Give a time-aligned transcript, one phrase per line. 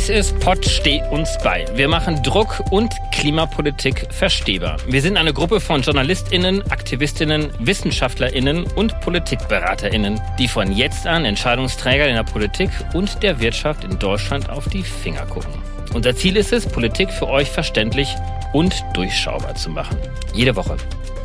[0.00, 1.66] Dies ist Pott Steh uns bei.
[1.74, 4.78] Wir machen Druck und Klimapolitik verstehbar.
[4.86, 12.08] Wir sind eine Gruppe von JournalistInnen, AktivistInnen, WissenschaftlerInnen und PolitikberaterInnen, die von jetzt an Entscheidungsträger
[12.08, 15.52] in der Politik und der Wirtschaft in Deutschland auf die Finger gucken.
[15.92, 18.08] Unser Ziel ist es, Politik für euch verständlich
[18.54, 19.98] und durchschaubar zu machen.
[20.32, 20.78] Jede Woche.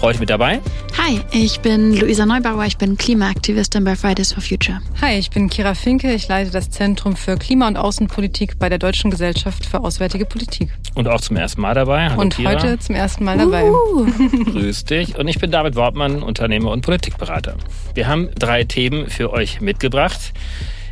[0.05, 0.61] Heute mit dabei.
[0.99, 4.79] Hi, ich bin Luisa Neubauer, ich bin Klimaaktivistin bei Fridays for Future.
[5.01, 8.77] Hi, ich bin Kira Finke, ich leite das Zentrum für Klima- und Außenpolitik bei der
[8.77, 10.69] Deutschen Gesellschaft für Auswärtige Politik.
[10.93, 12.11] Und auch zum ersten Mal dabei.
[12.11, 12.51] Hallo, und Kira.
[12.51, 13.63] heute zum ersten Mal dabei.
[13.63, 14.05] Uh.
[14.51, 15.17] Grüß dich.
[15.17, 17.57] Und ich bin David Wortmann, Unternehmer und Politikberater.
[17.95, 20.33] Wir haben drei Themen für euch mitgebracht.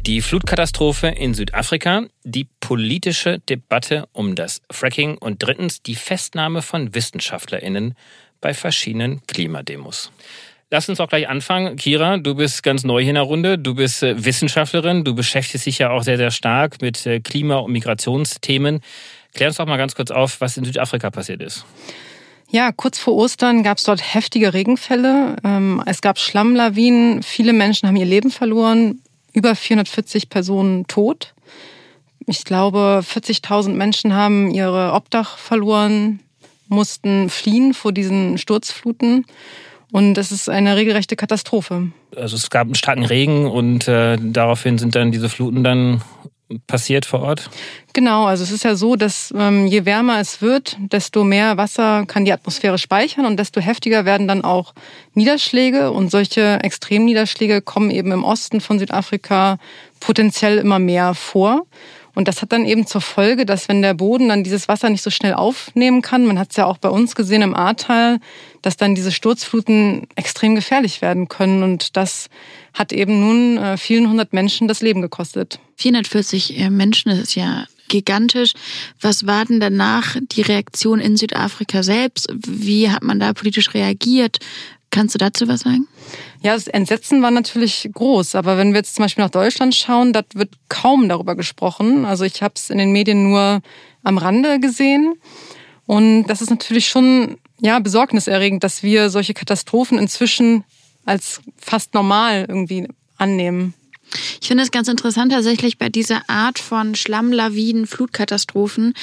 [0.08, 6.96] Die Flutkatastrophe in Südafrika, die politische Debatte um das Fracking und drittens die Festnahme von
[6.96, 7.94] WissenschaftlerInnen
[8.44, 10.12] bei verschiedenen Klimademos.
[10.70, 11.76] Lass uns auch gleich anfangen.
[11.78, 13.58] Kira, du bist ganz neu hier in der Runde.
[13.58, 15.04] Du bist äh, Wissenschaftlerin.
[15.04, 18.82] Du beschäftigst dich ja auch sehr, sehr stark mit äh, Klima- und Migrationsthemen.
[19.34, 21.66] Klär uns doch mal ganz kurz auf, was in Südafrika passiert ist.
[22.50, 25.38] Ja, kurz vor Ostern gab es dort heftige Regenfälle.
[25.44, 27.24] Ähm, es gab Schlammlawinen.
[27.24, 29.00] Viele Menschen haben ihr Leben verloren.
[29.32, 31.34] Über 440 Personen tot.
[32.26, 36.20] Ich glaube, 40.000 Menschen haben ihre Obdach verloren
[36.74, 39.26] mussten fliehen vor diesen Sturzfluten.
[39.92, 41.92] Und das ist eine regelrechte Katastrophe.
[42.16, 46.02] Also es gab einen starken Regen und äh, daraufhin sind dann diese Fluten dann
[46.68, 47.50] passiert vor Ort?
[47.94, 52.06] Genau, also es ist ja so, dass ähm, je wärmer es wird, desto mehr Wasser
[52.06, 54.74] kann die Atmosphäre speichern und desto heftiger werden dann auch
[55.14, 55.92] Niederschläge.
[55.92, 59.58] Und solche Extremniederschläge kommen eben im Osten von Südafrika
[60.00, 61.66] potenziell immer mehr vor.
[62.16, 65.02] Und das hat dann eben zur Folge, dass wenn der Boden dann dieses Wasser nicht
[65.02, 68.20] so schnell aufnehmen kann, man hat es ja auch bei uns gesehen im Ahrtal,
[68.62, 71.64] dass dann diese Sturzfluten extrem gefährlich werden können.
[71.64, 72.30] Und das
[72.74, 75.60] hat eben nun äh, vielen hundert Menschen das Leben gekostet.
[75.78, 78.54] 440 äh, Menschen, das ist ja gigantisch.
[79.02, 82.32] Was war denn danach die Reaktion in Südafrika selbst?
[82.46, 84.38] Wie hat man da politisch reagiert?
[84.94, 85.88] Kannst du dazu was sagen?
[86.44, 88.36] Ja, das Entsetzen war natürlich groß.
[88.36, 92.06] Aber wenn wir jetzt zum Beispiel nach Deutschland schauen, da wird kaum darüber gesprochen.
[92.06, 93.62] Also ich habe es in den Medien nur
[94.04, 95.16] am Rande gesehen.
[95.88, 100.64] Und das ist natürlich schon ja besorgniserregend, dass wir solche Katastrophen inzwischen
[101.06, 102.88] als fast normal irgendwie
[103.18, 103.74] annehmen.
[104.42, 108.94] Ich finde es ganz interessant tatsächlich bei dieser Art von Schlammlawinen, Flutkatastrophen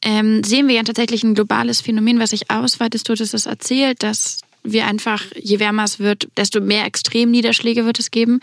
[0.00, 3.06] ähm, sehen wir ja tatsächlich ein globales Phänomen, was sich ausweitet.
[3.06, 7.98] Du hast das erzählt, dass wir einfach, je wärmer es wird, desto mehr Extremniederschläge wird
[7.98, 8.40] es geben.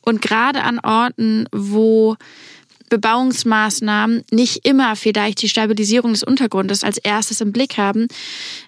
[0.00, 2.16] Und gerade an Orten, wo
[2.90, 8.06] Bebauungsmaßnahmen nicht immer vielleicht die Stabilisierung des Untergrundes als erstes im Blick haben,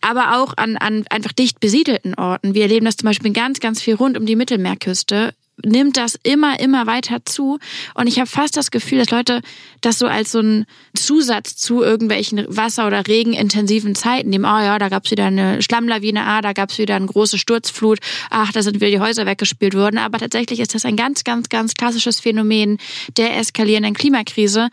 [0.00, 2.54] aber auch an, an einfach dicht besiedelten Orten.
[2.54, 6.58] Wir erleben das zum Beispiel ganz, ganz viel rund um die Mittelmeerküste nimmt das immer,
[6.60, 7.58] immer weiter zu.
[7.94, 9.40] Und ich habe fast das Gefühl, dass Leute
[9.80, 14.44] das so als so ein Zusatz zu irgendwelchen wasser- oder regenintensiven Zeiten nehmen.
[14.44, 17.38] Oh ja, da gab es wieder eine Schlammlawine, ah, da gab es wieder eine große
[17.38, 17.98] Sturzflut,
[18.30, 19.98] ach, da sind wieder die Häuser weggespült worden.
[19.98, 22.78] Aber tatsächlich ist das ein ganz, ganz, ganz klassisches Phänomen
[23.16, 24.70] der eskalierenden Klimakrise.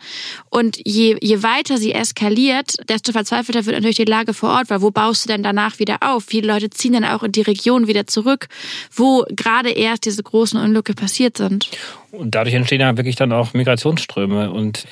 [0.50, 4.82] Und je, je weiter sie eskaliert, desto verzweifelter wird natürlich die Lage vor Ort, weil
[4.82, 6.24] wo baust du denn danach wieder auf?
[6.24, 8.48] Viele Leute ziehen dann auch in die Region wieder zurück,
[8.94, 11.68] wo gerade erst diese großen Unglücke passiert sind.
[12.12, 14.50] Und dadurch entstehen ja wirklich dann auch Migrationsströme.
[14.50, 14.84] Und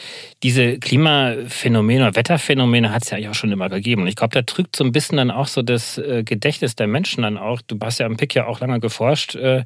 [0.42, 4.02] diese Klimaphänomene oder Wetterphänomene hat es ja eigentlich auch schon immer gegeben.
[4.02, 6.86] Und ich glaube, da drückt so ein bisschen dann auch so das äh, Gedächtnis der
[6.86, 7.60] Menschen dann auch.
[7.60, 9.34] Du hast ja am PIC ja auch lange geforscht.
[9.34, 9.64] Äh,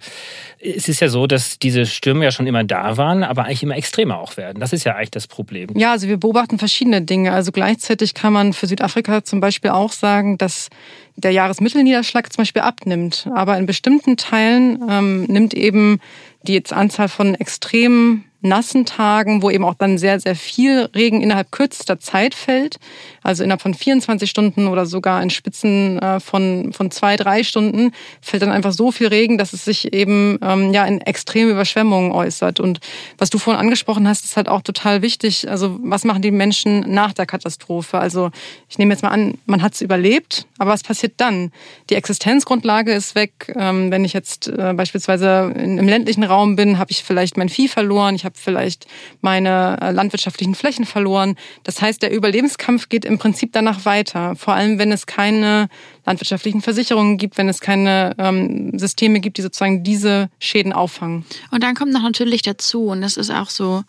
[0.58, 3.76] es ist ja so, dass diese Stürme ja schon immer da waren, aber eigentlich immer
[3.76, 4.58] extremer auch werden.
[4.58, 5.68] Das ist ja eigentlich das Problem.
[5.76, 7.30] Ja, also wir beobachten verschiedene Dinge.
[7.30, 10.70] Also gleichzeitig kann man für Südafrika zum Beispiel auch sagen, dass
[11.14, 13.28] der Jahresmittelniederschlag zum Beispiel abnimmt.
[13.32, 16.00] Aber in bestimmten Teilen ähm, nimmt eben
[16.46, 21.50] die Anzahl von extremen nassen Tagen, wo eben auch dann sehr, sehr viel Regen innerhalb
[21.50, 22.76] kürzester Zeit fällt,
[23.24, 27.90] also innerhalb von 24 Stunden oder sogar in Spitzen äh, von, von zwei, drei Stunden,
[28.20, 32.12] fällt dann einfach so viel Regen, dass es sich eben ähm, ja in extreme Überschwemmungen
[32.12, 32.60] äußert.
[32.60, 32.80] Und
[33.18, 35.48] was du vorhin angesprochen hast, ist halt auch total wichtig.
[35.48, 37.98] Also was machen die Menschen nach der Katastrophe?
[37.98, 38.30] Also
[38.68, 41.50] ich nehme jetzt mal an, man hat es überlebt, aber was passiert dann?
[41.88, 43.52] Die Existenzgrundlage ist weg.
[43.56, 47.48] Ähm, wenn ich jetzt äh, beispielsweise in, im ländlichen Raum bin, habe ich vielleicht mein
[47.48, 48.86] Vieh verloren, ich habe vielleicht
[49.22, 51.36] meine äh, landwirtschaftlichen Flächen verloren.
[51.62, 54.36] Das heißt, der Überlebenskampf geht im Prinzip danach weiter.
[54.36, 55.68] Vor allem, wenn es keine
[56.06, 61.24] landwirtschaftlichen Versicherungen gibt, wenn es keine ähm, Systeme gibt, die sozusagen diese Schäden auffangen.
[61.50, 63.82] Und dann kommt noch natürlich dazu, und das ist auch so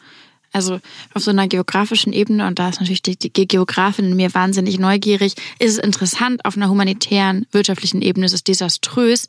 [0.55, 0.79] Also
[1.13, 4.79] auf so einer geografischen Ebene, und da ist natürlich die, die Geografin in mir wahnsinnig
[4.79, 9.27] neugierig, ist es interessant, auf einer humanitären, wirtschaftlichen Ebene ist es desaströs,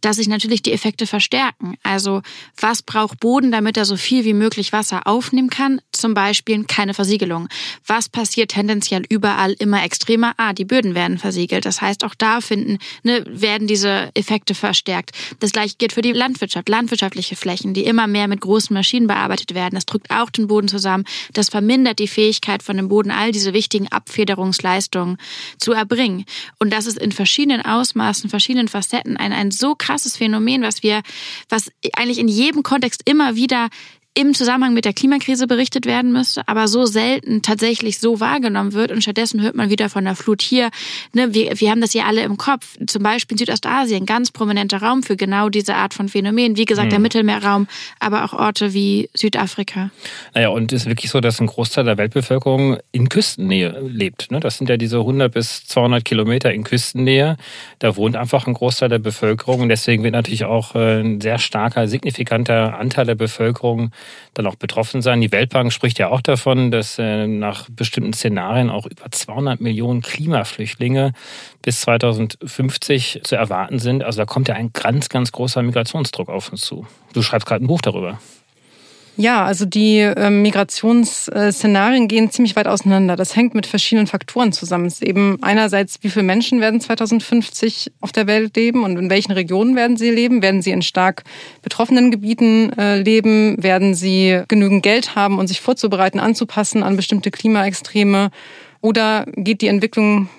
[0.00, 1.74] dass sich natürlich die Effekte verstärken.
[1.82, 2.22] Also
[2.56, 5.80] was braucht Boden, damit er so viel wie möglich Wasser aufnehmen kann?
[5.90, 7.48] Zum Beispiel keine Versiegelung.
[7.84, 10.34] Was passiert tendenziell überall immer extremer?
[10.36, 11.64] Ah, die Böden werden versiegelt.
[11.64, 15.10] Das heißt, auch da finden, ne, werden diese Effekte verstärkt.
[15.40, 19.52] Das gleiche gilt für die Landwirtschaft, landwirtschaftliche Flächen, die immer mehr mit großen Maschinen bearbeitet
[19.52, 19.74] werden.
[19.74, 21.04] Das drückt auch den Boden zusammen.
[21.32, 25.18] Das vermindert die Fähigkeit von dem Boden, all diese wichtigen Abfederungsleistungen
[25.58, 26.24] zu erbringen.
[26.58, 31.02] Und das ist in verschiedenen Ausmaßen, verschiedenen Facetten ein, ein so krasses Phänomen, was wir,
[31.48, 33.68] was eigentlich in jedem Kontext immer wieder
[34.14, 38.90] im Zusammenhang mit der Klimakrise berichtet werden müsste, aber so selten tatsächlich so wahrgenommen wird.
[38.90, 40.70] Und stattdessen hört man wieder von der Flut hier.
[41.12, 42.76] Ne, wir, wir haben das ja alle im Kopf.
[42.86, 46.56] Zum Beispiel in Südostasien, ganz prominenter Raum für genau diese Art von Phänomen.
[46.56, 46.90] Wie gesagt, mhm.
[46.90, 47.68] der Mittelmeerraum,
[48.00, 49.90] aber auch Orte wie Südafrika.
[50.34, 54.32] Naja, und es ist wirklich so, dass ein Großteil der Weltbevölkerung in Küstennähe lebt.
[54.32, 54.40] Ne?
[54.40, 57.36] Das sind ja diese 100 bis 200 Kilometer in Küstennähe.
[57.78, 59.60] Da wohnt einfach ein Großteil der Bevölkerung.
[59.60, 63.92] Und deswegen wird natürlich auch äh, ein sehr starker, signifikanter Anteil der Bevölkerung
[64.34, 65.20] dann auch betroffen sein.
[65.20, 70.02] Die Weltbank spricht ja auch davon, dass äh, nach bestimmten Szenarien auch über 200 Millionen
[70.02, 71.12] Klimaflüchtlinge
[71.62, 74.04] bis 2050 zu erwarten sind.
[74.04, 76.86] Also da kommt ja ein ganz, ganz großer Migrationsdruck auf uns zu.
[77.12, 78.18] Du schreibst gerade ein Buch darüber.
[79.20, 83.16] Ja, also die äh, Migrationsszenarien gehen ziemlich weit auseinander.
[83.16, 84.86] Das hängt mit verschiedenen Faktoren zusammen.
[84.86, 89.10] Es ist eben einerseits, wie viele Menschen werden 2050 auf der Welt leben und in
[89.10, 90.40] welchen Regionen werden sie leben?
[90.40, 91.24] Werden sie in stark
[91.60, 93.62] betroffenen Gebieten äh, leben?
[93.62, 98.30] Werden sie genügend Geld haben, um sich vorzubereiten, anzupassen an bestimmte Klimaextreme?
[98.80, 100.30] Oder geht die Entwicklung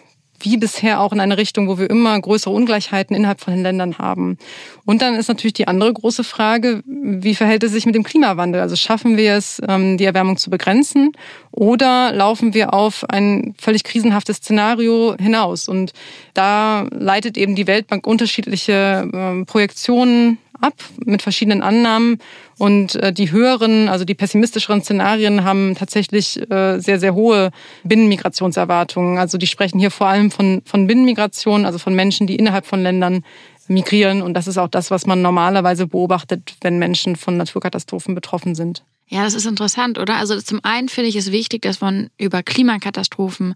[0.44, 3.98] wie bisher auch in eine Richtung, wo wir immer größere Ungleichheiten innerhalb von den Ländern
[3.98, 4.38] haben.
[4.86, 8.62] Und dann ist natürlich die andere große Frage, wie verhält es sich mit dem Klimawandel?
[8.62, 11.14] Also schaffen wir es, ähm, die Erwärmung zu begrenzen
[11.52, 15.68] oder laufen wir auf ein völlig krisenhaftes Szenario hinaus?
[15.68, 15.94] Und
[16.34, 22.20] da leitet eben die Weltbank unterschiedliche ähm, Projektionen ab mit verschiedenen Annahmen.
[22.62, 27.50] Und äh, die höheren, also die pessimistischeren Szenarien haben tatsächlich äh, sehr, sehr hohe
[27.84, 29.18] Binnenmigrationserwartungen.
[29.18, 32.84] Also die sprechen hier vor allem von, von Binnenmigration, also von Menschen, die innerhalb von
[32.84, 33.26] Ländern
[33.68, 34.22] migrieren.
[34.22, 38.84] Und das ist auch das, was man normalerweise beobachtet, wenn Menschen von Naturkatastrophen betroffen sind.
[39.14, 40.16] Ja, das ist interessant, oder?
[40.16, 43.56] Also zum einen finde ich es wichtig, dass man über Klimakatastrophen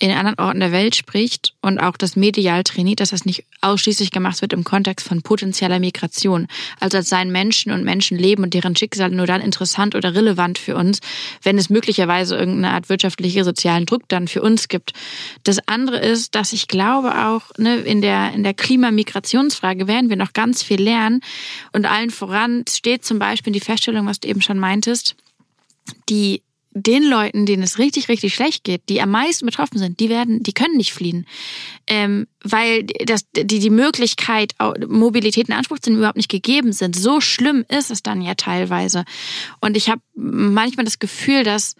[0.00, 4.12] in anderen Orten der Welt spricht und auch das medial trainiert, dass das nicht ausschließlich
[4.12, 6.46] gemacht wird im Kontext von potenzieller Migration.
[6.78, 10.76] Also als seien Menschen und Menschenleben und deren Schicksal nur dann interessant oder relevant für
[10.76, 11.00] uns,
[11.42, 14.92] wenn es möglicherweise irgendeine Art wirtschaftliche, sozialen Druck dann für uns gibt.
[15.42, 20.16] Das andere ist, dass ich glaube auch, ne, in der, in der Klimamigrationsfrage werden wir
[20.16, 21.20] noch ganz viel lernen
[21.72, 25.16] und allen voran steht zum Beispiel die Feststellung, was du eben schon meintest,
[26.08, 26.42] die
[26.72, 30.44] den Leuten, denen es richtig, richtig schlecht geht, die am meisten betroffen sind, die werden,
[30.44, 31.26] die können nicht fliehen,
[31.88, 34.54] ähm, weil das, die, die Möglichkeit,
[34.86, 36.94] Mobilität in Anspruch zu nehmen, überhaupt nicht gegeben sind.
[36.94, 39.04] So schlimm ist es dann ja teilweise.
[39.60, 41.74] Und ich habe manchmal das Gefühl, dass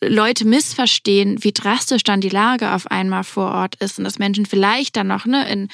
[0.00, 4.46] Leute missverstehen, wie drastisch dann die Lage auf einmal vor Ort ist und dass Menschen
[4.46, 5.68] vielleicht dann noch ne, in,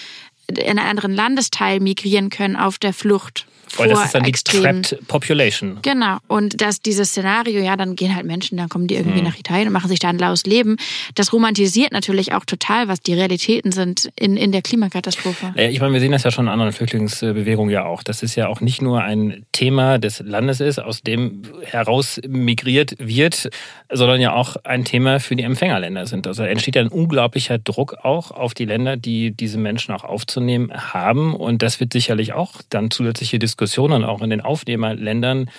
[0.48, 3.46] in einen anderen Landesteil migrieren können auf der Flucht
[3.76, 5.78] weil das ist dann die Trapped Population.
[5.82, 6.18] Genau.
[6.28, 9.24] Und dass dieses Szenario, ja, dann gehen halt Menschen, dann kommen die irgendwie hm.
[9.24, 10.76] nach Italien und machen sich da ein laues Leben.
[11.14, 15.52] Das romantisiert natürlich auch total, was die Realitäten sind in, in der Klimakatastrophe.
[15.56, 18.02] Ich meine, wir sehen das ja schon in anderen Flüchtlingsbewegungen ja auch.
[18.02, 22.96] Das ist ja auch nicht nur ein Thema des Landes ist, aus dem heraus migriert
[22.98, 23.50] wird,
[23.90, 26.26] sondern ja auch ein Thema für die Empfängerländer sind.
[26.26, 30.72] Also entsteht ja ein unglaublicher Druck auch auf die Länder, die diese Menschen auch aufzunehmen
[30.72, 31.34] haben.
[31.34, 35.50] Und das wird sicherlich auch dann zusätzliche Diskussionen Diskussionen auch in den Aufnehmerländern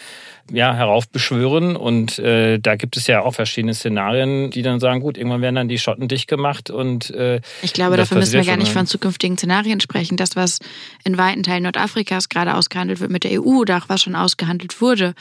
[0.52, 1.76] ja, heraufbeschwören.
[1.76, 5.56] Und äh, da gibt es ja auch verschiedene Szenarien, die dann sagen, gut, irgendwann werden
[5.56, 8.88] dann die Schotten dicht gemacht und äh, Ich glaube, dafür müssen wir gar nicht von
[8.88, 10.18] zukünftigen Szenarien sprechen.
[10.18, 10.58] Das, was
[11.04, 14.82] in weiten Teilen Nordafrikas gerade ausgehandelt wird mit der EU oder auch was schon ausgehandelt
[14.82, 15.14] wurde,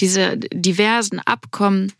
[0.00, 1.92] diese diversen Abkommen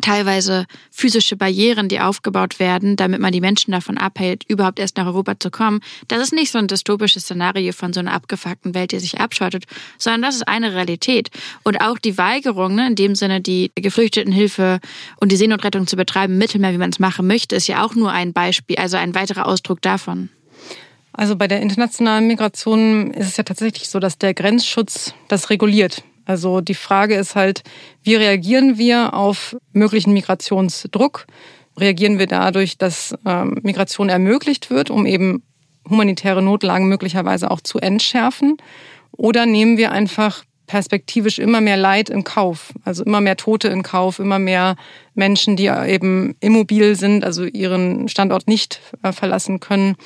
[0.00, 5.06] teilweise physische Barrieren, die aufgebaut werden, damit man die Menschen davon abhält, überhaupt erst nach
[5.06, 5.80] Europa zu kommen.
[6.08, 9.64] Das ist nicht so ein dystopisches Szenario von so einer abgefuckten Welt, die sich abschottet,
[9.98, 11.30] sondern das ist eine Realität.
[11.62, 14.80] Und auch die Weigerung, ne, in dem Sinne die Geflüchtetenhilfe
[15.20, 18.12] und die Seenotrettung zu betreiben, Mittelmeer, wie man es machen möchte, ist ja auch nur
[18.12, 20.28] ein Beispiel, also ein weiterer Ausdruck davon.
[21.12, 26.04] Also bei der internationalen Migration ist es ja tatsächlich so, dass der Grenzschutz das reguliert.
[26.28, 27.62] Also die Frage ist halt,
[28.02, 31.26] wie reagieren wir auf möglichen Migrationsdruck?
[31.78, 35.42] Reagieren wir dadurch, dass ähm, Migration ermöglicht wird, um eben
[35.88, 38.58] humanitäre Notlagen möglicherweise auch zu entschärfen?
[39.12, 43.82] Oder nehmen wir einfach perspektivisch immer mehr Leid in Kauf, also immer mehr Tote in
[43.82, 44.76] Kauf, immer mehr
[45.18, 49.96] Menschen, die eben immobil sind, also ihren Standort nicht äh, verlassen können.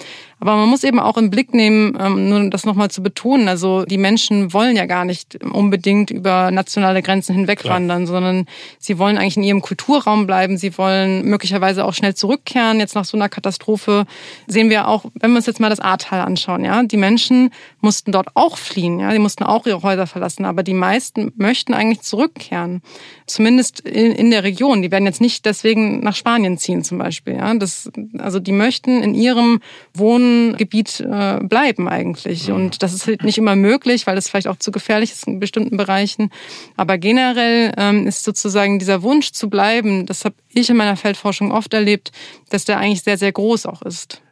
[0.41, 3.85] Aber man muss eben auch im Blick nehmen, ähm, nur das nochmal zu betonen, also
[3.85, 8.47] die Menschen wollen ja gar nicht unbedingt über nationale Grenzen hinwegwandern, sondern
[8.81, 12.81] sie wollen eigentlich in ihrem Kulturraum bleiben, sie wollen möglicherweise auch schnell zurückkehren.
[12.81, 14.05] Jetzt nach so einer Katastrophe
[14.49, 17.51] sehen wir auch, wenn wir uns jetzt mal das Ahrtal anschauen, ja, die Menschen
[17.81, 21.73] mussten dort auch fliehen, ja, die mussten auch ihre Häuser verlassen, aber die meisten möchten
[21.73, 22.83] eigentlich zurückkehren,
[23.27, 24.83] zumindest in, in der Region.
[24.83, 27.55] Die werden jetzt nicht deswegen nach Spanien ziehen zum Beispiel, ja.
[27.55, 29.61] Das, also die möchten in ihrem
[29.95, 32.51] Wohnen Gebiet äh, bleiben eigentlich.
[32.51, 35.41] Und das ist halt nicht immer möglich, weil es vielleicht auch zu gefährlich ist in
[35.41, 36.31] bestimmten Bereichen.
[36.77, 41.53] Aber generell ähm, ist sozusagen dieser Wunsch zu bleiben, das habe ich in meiner Feldforschung
[41.53, 42.13] oft erlebt,
[42.51, 44.23] dass der eigentlich sehr, sehr groß auch ist.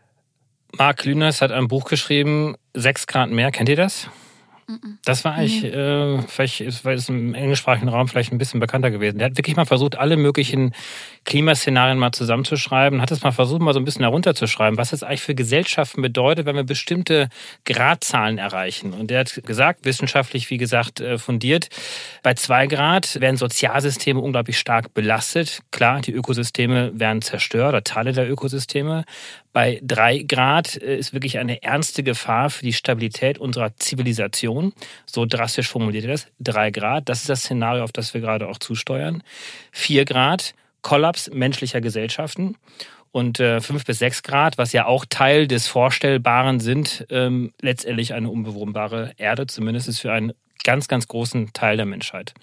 [0.76, 3.50] Marc Lüners hat ein Buch geschrieben, Sechs Grad mehr.
[3.50, 4.08] Kennt ihr das?
[5.04, 8.90] Das war eigentlich, äh, vielleicht ist, weil es im englischsprachigen Raum vielleicht ein bisschen bekannter
[8.90, 9.18] gewesen.
[9.18, 10.72] Der hat wirklich mal versucht, alle möglichen
[11.24, 15.20] Klimaszenarien mal zusammenzuschreiben, hat es mal versucht, mal so ein bisschen herunterzuschreiben, was es eigentlich
[15.20, 17.28] für Gesellschaften bedeutet, wenn wir bestimmte
[17.64, 18.92] Gradzahlen erreichen.
[18.92, 21.68] Und der hat gesagt, wissenschaftlich, wie gesagt, äh, fundiert,
[22.22, 25.60] bei zwei Grad werden Sozialsysteme unglaublich stark belastet.
[25.70, 29.04] Klar, die Ökosysteme werden zerstört oder Teile der Ökosysteme.
[29.52, 34.72] Bei drei Grad äh, ist wirklich eine ernste Gefahr für die Stabilität unserer Zivilisation.
[35.06, 36.28] So drastisch formuliert er das.
[36.38, 39.22] Drei Grad, das ist das Szenario, auf das wir gerade auch zusteuern.
[39.72, 42.56] Vier Grad, Kollaps menschlicher Gesellschaften.
[43.12, 48.14] Und äh, fünf bis sechs Grad, was ja auch Teil des Vorstellbaren sind, ähm, letztendlich
[48.14, 50.32] eine unbewohnbare Erde, zumindest für einen
[50.62, 52.34] ganz, ganz großen Teil der Menschheit.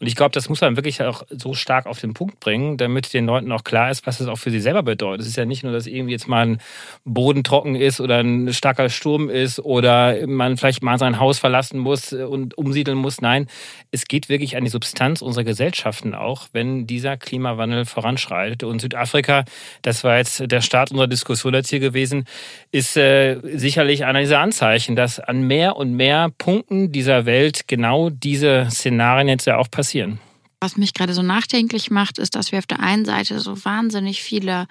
[0.00, 3.12] Und ich glaube, das muss man wirklich auch so stark auf den Punkt bringen, damit
[3.14, 5.22] den Leuten auch klar ist, was es auch für sie selber bedeutet.
[5.22, 6.58] Es ist ja nicht nur, dass irgendwie jetzt mal ein
[7.04, 11.78] Boden trocken ist oder ein starker Sturm ist oder man vielleicht mal sein Haus verlassen
[11.78, 13.20] muss und umsiedeln muss.
[13.20, 13.46] Nein,
[13.90, 18.64] es geht wirklich an die Substanz unserer Gesellschaften auch, wenn dieser Klimawandel voranschreitet.
[18.64, 19.44] Und Südafrika,
[19.82, 22.24] das war jetzt der Start unserer Diskussion jetzt hier gewesen,
[22.72, 28.10] ist äh, sicherlich einer dieser Anzeichen, dass an mehr und mehr Punkten dieser Welt genau
[28.10, 30.18] diese Szenarien jetzt ja auch passieren passieren.
[30.60, 34.22] Was mich gerade so nachdenklich macht, ist, dass wir auf der einen Seite so wahnsinnig
[34.22, 34.66] viele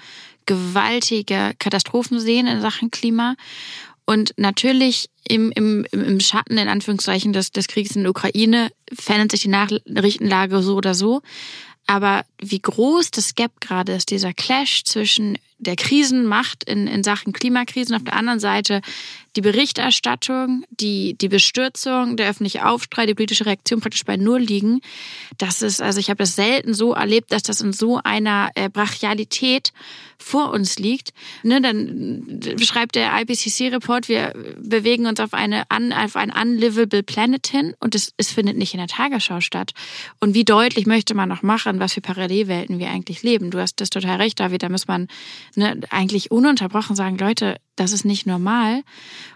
[0.48, 3.36] gewaltige Katastrophen sehen in Sachen Klima
[4.06, 9.32] und natürlich im, im, im Schatten, in Anführungszeichen, des, des Krieges in der Ukraine verändert
[9.32, 11.22] sich die Nachrichtenlage so oder so.
[11.86, 17.34] Aber wie groß das Gap gerade ist, dieser Clash zwischen der Krisenmacht in, in Sachen
[17.34, 18.82] Klimakrisen auf der anderen Seite
[19.36, 24.82] die Berichterstattung, die, die Bestürzung, der öffentliche Aufstrei, die politische Reaktion praktisch bei Null liegen.
[25.38, 28.70] Das ist, also ich habe das selten so erlebt, dass das in so einer äh,
[28.70, 29.74] Brachialität
[30.18, 31.14] vor uns liegt.
[31.42, 37.76] Ne, dann beschreibt der IPCC-Report, wir bewegen uns auf eine auf ein unlivable planet hin
[37.80, 39.72] und es, es findet nicht in der Tagesschau statt.
[40.20, 43.52] Und wie deutlich möchte man noch machen, was für Parallelwelten wir eigentlich leben?
[43.52, 45.08] Du hast das total recht, David, da muss man
[45.56, 48.84] ne, eigentlich ununterbrochen sagen, Leute, das ist nicht normal.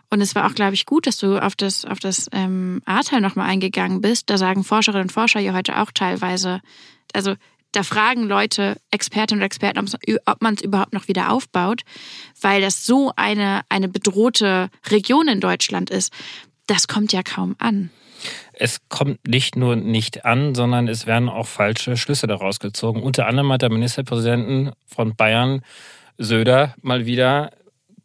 [0.10, 3.22] Und es war auch, glaube ich, gut, dass du auf das, auf das ähm, A-Teil
[3.22, 4.30] nochmal eingegangen bist.
[4.30, 6.62] Da sagen Forscherinnen und Forscher ja heute auch teilweise,
[7.14, 7.36] also
[7.74, 9.80] da fragen Leute, Expertinnen und Experten,
[10.26, 11.82] ob man es überhaupt noch wieder aufbaut,
[12.42, 16.14] weil das so eine, eine bedrohte Region in Deutschland ist.
[16.66, 17.90] Das kommt ja kaum an.
[18.54, 23.04] Es kommt nicht nur nicht an, sondern es werden auch falsche Schlüsse daraus gezogen.
[23.04, 25.62] Unter anderem hat der Ministerpräsidenten von Bayern
[26.18, 27.52] Söder mal wieder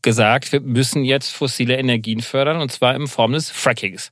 [0.02, 4.10] gesagt, wir müssen jetzt fossile Energien fördern und zwar in Form des Frackings.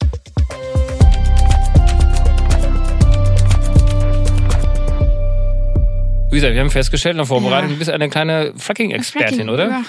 [6.30, 7.74] Wie gesagt, wir haben festgestellt in der Vorbereitung, ja.
[7.74, 9.68] du bist eine kleine Fracking-Expertin, Fracking, oder?
[9.68, 9.84] Ja.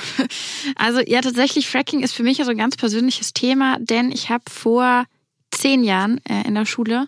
[0.76, 4.30] Also ja, tatsächlich, Fracking ist für mich ja so ein ganz persönliches Thema, denn ich
[4.30, 5.06] habe vor
[5.52, 7.08] zehn Jahren äh, in der Schule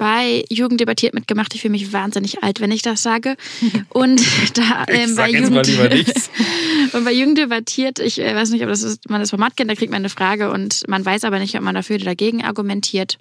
[0.00, 1.54] bei Jugend debattiert mitgemacht.
[1.54, 3.36] Ich fühle mich wahnsinnig alt, wenn ich das sage.
[3.90, 4.22] Und
[4.54, 5.68] da ähm, bei, Jugend,
[6.94, 9.70] und bei Jugend debattiert, ich äh, weiß nicht, ob das ist, man das Format kennt,
[9.70, 12.42] da kriegt man eine Frage und man weiß aber nicht, ob man dafür oder dagegen
[12.42, 13.18] argumentiert.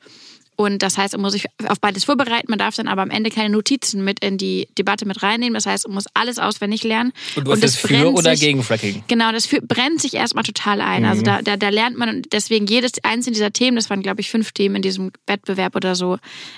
[0.59, 2.47] Und das heißt, man muss sich auf beides vorbereiten.
[2.49, 5.53] Man darf dann aber am Ende keine Notizen mit in die Debatte mit reinnehmen.
[5.53, 7.13] Das heißt, man muss alles auswendig lernen.
[7.37, 9.01] Und du hast das für oder sich, gegen Fracking?
[9.07, 11.05] Genau, das für, brennt sich erstmal total ein.
[11.05, 11.29] Also mhm.
[11.29, 14.19] Also da, da, da lernt man und deswegen jedes einzelne dieser Themen, das waren glaube
[14.19, 16.17] ich fünf Themen in diesem Wettbewerb oder so,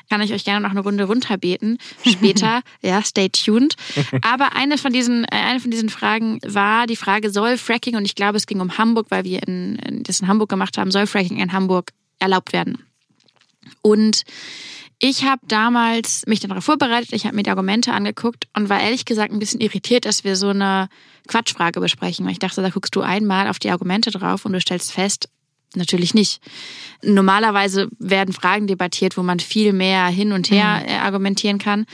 [0.10, 1.78] kann ich euch gerne noch eine Runde runterbeten.
[2.04, 3.76] Später, ja, stay tuned.
[4.24, 8.06] Aber eine von diesen, äh, eine von diesen Fragen war die Frage, soll Fracking, und
[8.06, 10.90] ich glaube, es ging um Hamburg, weil wir in, in, das in Hamburg gemacht haben,
[10.90, 12.80] soll Fracking in Hamburg erlaubt werden?
[13.82, 14.24] Und
[15.00, 19.06] ich habe damals mich darauf vorbereitet, ich habe mir die Argumente angeguckt und war ehrlich
[19.06, 20.90] gesagt ein bisschen irritiert, dass wir so eine
[21.28, 22.26] Quatschfrage besprechen.
[22.26, 25.30] Weil ich dachte, da guckst du einmal auf die Argumente drauf und du stellst fest,
[25.76, 26.42] Natürlich nicht.
[27.02, 30.94] Normalerweise werden Fragen debattiert, wo man viel mehr hin und her mhm.
[30.96, 31.86] argumentieren kann.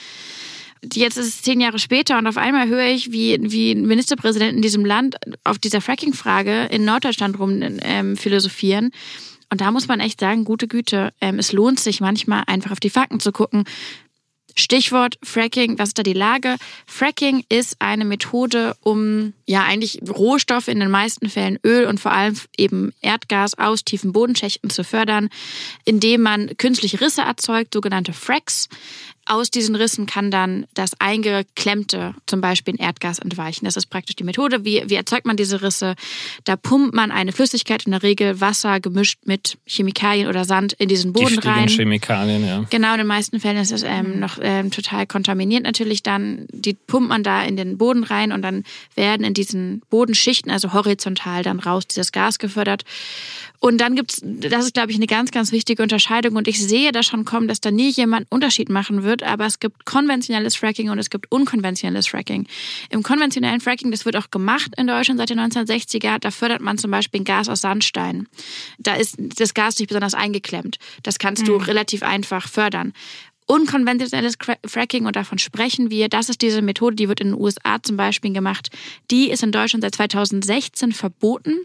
[0.94, 4.62] Jetzt ist es zehn Jahre später und auf einmal höre ich, wie, wie Ministerpräsidenten in
[4.62, 8.92] diesem Land auf dieser Fracking-Frage in Norddeutschland rum ähm, philosophieren.
[9.50, 12.80] Und da muss man echt sagen, gute Güte, ähm, es lohnt sich manchmal einfach auf
[12.80, 13.64] die Fakten zu gucken.
[14.60, 16.56] Stichwort Fracking, was ist da die Lage?
[16.88, 22.12] Fracking ist eine Methode, um ja eigentlich Rohstoffe in den meisten Fällen Öl und vor
[22.12, 25.30] allem eben Erdgas aus tiefen Bodenschächten zu fördern,
[25.86, 28.68] indem man künstliche Risse erzeugt, sogenannte Fracks.
[29.28, 33.66] Aus diesen Rissen kann dann das eingeklemmte, zum Beispiel in Erdgas, entweichen.
[33.66, 34.64] Das ist praktisch die Methode.
[34.64, 35.96] Wie, wie erzeugt man diese Risse?
[36.46, 40.88] Da pumpt man eine Flüssigkeit, in der Regel Wasser gemischt mit Chemikalien oder Sand, in
[40.88, 41.68] diesen Boden Giftigen rein.
[41.68, 42.66] Chemikalien, ja.
[42.70, 46.48] Genau, in den meisten Fällen ist es ähm, noch ähm, total kontaminiert natürlich dann.
[46.52, 48.64] Die pumpt man da in den Boden rein und dann
[48.96, 52.84] werden in diesen Bodenschichten, also horizontal, dann raus dieses Gas gefördert.
[53.60, 56.36] Und dann gibt's, das ist, glaube ich, eine ganz, ganz wichtige Unterscheidung.
[56.36, 59.17] Und ich sehe da schon kommen, dass da nie jemand einen Unterschied machen wird.
[59.24, 62.48] Aber es gibt konventionelles Fracking und es gibt unkonventionelles Fracking.
[62.90, 66.78] Im konventionellen Fracking, das wird auch gemacht in Deutschland seit den 1960er, da fördert man
[66.78, 68.28] zum Beispiel Gas aus Sandstein.
[68.78, 70.78] Da ist das Gas nicht besonders eingeklemmt.
[71.04, 71.48] Das kannst mhm.
[71.48, 72.94] du relativ einfach fördern
[73.48, 76.10] unkonventionelles Fracking und davon sprechen wir.
[76.10, 78.70] Das ist diese Methode, die wird in den USA zum Beispiel gemacht.
[79.10, 81.62] Die ist in Deutschland seit 2016 verboten.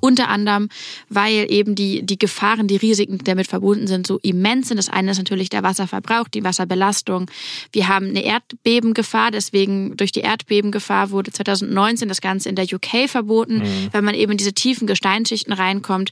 [0.00, 0.68] Unter anderem,
[1.08, 4.76] weil eben die, die Gefahren, die Risiken, die damit verbunden sind, so immens sind.
[4.76, 7.30] Das eine ist natürlich der Wasserverbrauch, die Wasserbelastung.
[7.72, 13.08] Wir haben eine Erdbebengefahr, deswegen durch die Erdbebengefahr wurde 2019 das Ganze in der UK
[13.08, 13.88] verboten, mhm.
[13.92, 16.10] weil man eben in diese tiefen Gesteinsschichten reinkommt.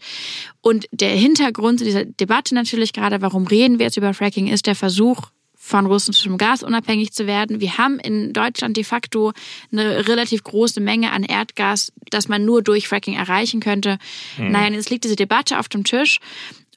[0.61, 4.77] Und der Hintergrund dieser Debatte natürlich gerade, warum reden wir jetzt über Fracking, ist der
[4.77, 5.31] Versuch,
[5.64, 7.61] von russischem Gas unabhängig zu werden.
[7.61, 9.33] Wir haben in Deutschland de facto
[9.71, 13.99] eine relativ große Menge an Erdgas, das man nur durch Fracking erreichen könnte.
[14.38, 14.50] Mhm.
[14.50, 16.19] Naja, jetzt liegt diese Debatte auf dem Tisch.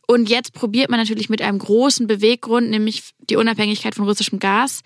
[0.05, 4.83] Und jetzt probiert man natürlich mit einem großen Beweggrund, nämlich die Unabhängigkeit von russischem Gas,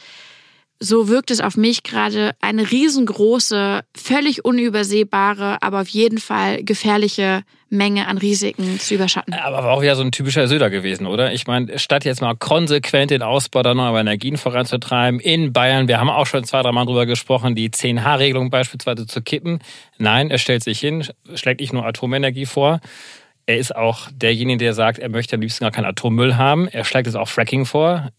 [0.79, 7.43] so wirkt es auf mich gerade eine riesengroße, völlig unübersehbare, aber auf jeden Fall gefährliche
[7.69, 9.33] Menge an Risiken zu überschatten.
[9.33, 11.33] Aber war auch wieder so ein typischer Söder gewesen, oder?
[11.33, 15.99] Ich meine, statt jetzt mal konsequent den Ausbau der erneuerbaren Energien voranzutreiben in Bayern, wir
[15.99, 19.59] haben auch schon zwei, drei Mal drüber gesprochen, die 10H-Regelung beispielsweise zu kippen.
[19.97, 22.79] Nein, er stellt sich hin, schlägt nicht nur Atomenergie vor,
[23.49, 26.67] er ist auch derjenige, der sagt, er möchte am liebsten gar keinen Atommüll haben.
[26.67, 28.11] Er schlägt es auch Fracking vor.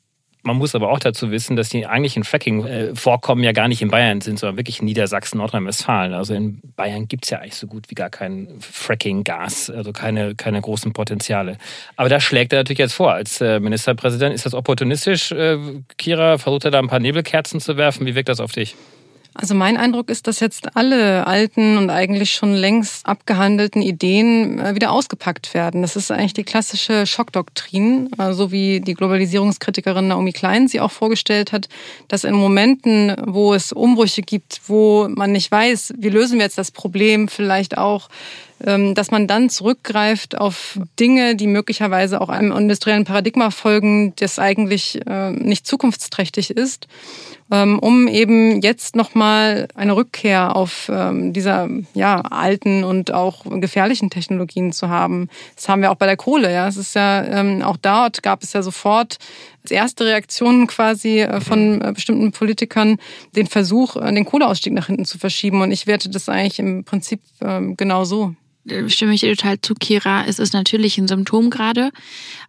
[0.43, 4.23] Man muss aber auch dazu wissen, dass die eigentlichen Fracking-Vorkommen ja gar nicht in Bayern
[4.23, 6.15] sind, sondern wirklich in Niedersachsen, Nordrhein-Westfalen.
[6.15, 10.35] Also in Bayern gibt es ja eigentlich so gut wie gar kein Fracking-Gas, also keine,
[10.35, 11.59] keine großen Potenziale.
[11.97, 13.13] Aber da schlägt er natürlich jetzt vor.
[13.13, 15.31] Als äh, Ministerpräsident ist das opportunistisch.
[15.33, 15.59] Äh,
[15.99, 18.07] Kira, versucht er da ein paar Nebelkerzen zu werfen?
[18.07, 18.77] Wie wirkt das auf dich?
[19.35, 24.75] Also mein Eindruck ist, dass jetzt alle alten und eigentlich schon längst abgehandelten Ideen äh,
[24.75, 25.83] wieder ausgepackt werden.
[25.83, 30.91] Das ist eigentlich die klassische Schockdoktrin, äh, so wie die Globalisierungskritikerin Naomi Klein sie auch
[30.91, 31.69] vorgestellt hat,
[32.09, 36.59] dass in Momenten, wo es Umbrüche gibt, wo man nicht weiß, wie lösen wir jetzt
[36.59, 38.09] das Problem, vielleicht auch
[38.67, 44.39] ähm, dass man dann zurückgreift auf Dinge, die möglicherweise auch einem industriellen Paradigma folgen, das
[44.39, 46.87] eigentlich äh, nicht zukunftsträchtig ist
[47.51, 54.73] um eben jetzt nochmal eine Rückkehr auf ähm, dieser ja, alten und auch gefährlichen Technologien
[54.73, 55.29] zu haben.
[55.57, 56.53] Das haben wir auch bei der Kohle.
[56.53, 59.19] Ja, es ist ja ähm, auch dort gab es ja sofort
[59.63, 62.99] als erste Reaktion quasi äh, von äh, bestimmten Politikern
[63.35, 65.61] den Versuch, äh, den Kohleausstieg nach hinten zu verschieben.
[65.61, 68.35] Und ich werte das eigentlich im Prinzip ähm, genau so
[68.89, 70.25] stimme ich dir total zu, Kira.
[70.27, 71.91] Es ist natürlich ein Symptom gerade,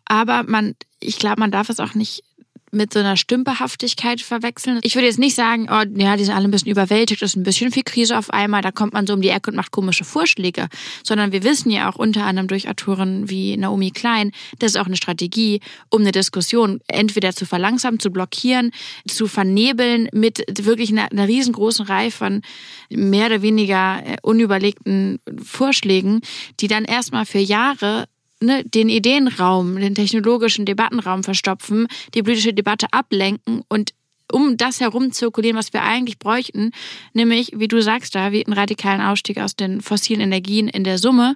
[0.06, 2.24] aber man, ich glaube, man darf es auch nicht
[2.72, 4.80] mit so einer Stümperhaftigkeit verwechseln.
[4.84, 7.36] Ich würde jetzt nicht sagen, oh, ja, die sind alle ein bisschen überwältigt, das ist
[7.36, 9.72] ein bisschen viel Krise auf einmal, da kommt man so um die Ecke und macht
[9.72, 10.68] komische Vorschläge.
[11.04, 14.86] Sondern wir wissen ja auch unter anderem durch Autoren wie Naomi Klein, das ist auch
[14.86, 18.72] eine Strategie, um eine Diskussion entweder zu verlangsamen, zu blockieren,
[19.08, 22.42] zu vernebeln mit wirklich einer, einer riesengroßen Reihe von
[22.90, 26.22] mehr oder weniger äh, unüberlegten Vorschlägen,
[26.60, 28.06] die dann erstmal für Jahre
[28.42, 33.94] ne, den Ideenraum, den technologischen Debattenraum verstopfen, die politische Debatte ablenken und
[34.32, 36.72] um das herum zirkulieren, was wir eigentlich bräuchten,
[37.14, 40.98] nämlich, wie du sagst, da, wie einen radikalen Ausstieg aus den fossilen Energien in der
[40.98, 41.36] Summe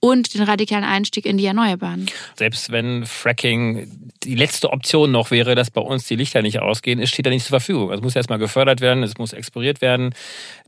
[0.00, 2.06] und den radikalen Einstieg in die Erneuerbaren.
[2.36, 7.00] Selbst wenn Fracking die letzte Option noch wäre, dass bei uns die Lichter nicht ausgehen,
[7.00, 7.90] es steht da nicht zur Verfügung.
[7.92, 10.14] Es muss erstmal gefördert werden, es muss exploriert werden.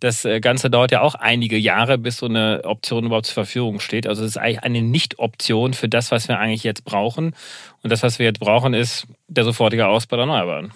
[0.01, 3.81] Das äh, Ganze dauert ja auch einige Jahre, bis so eine Option überhaupt zur Verfügung
[3.81, 4.07] steht.
[4.07, 7.35] Also es ist eigentlich eine Nicht-Option für das, was wir eigentlich jetzt brauchen.
[7.83, 10.73] Und das, was wir jetzt brauchen, ist der sofortige Ausbau der Erneuerbaren.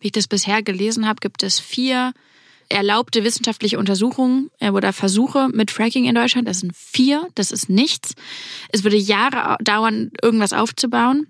[0.00, 2.12] Wie ich das bisher gelesen habe, gibt es vier
[2.68, 6.48] erlaubte wissenschaftliche Untersuchungen oder Versuche mit Fracking in Deutschland.
[6.48, 8.14] Das sind vier, das ist nichts.
[8.70, 11.28] Es würde Jahre dauern, irgendwas aufzubauen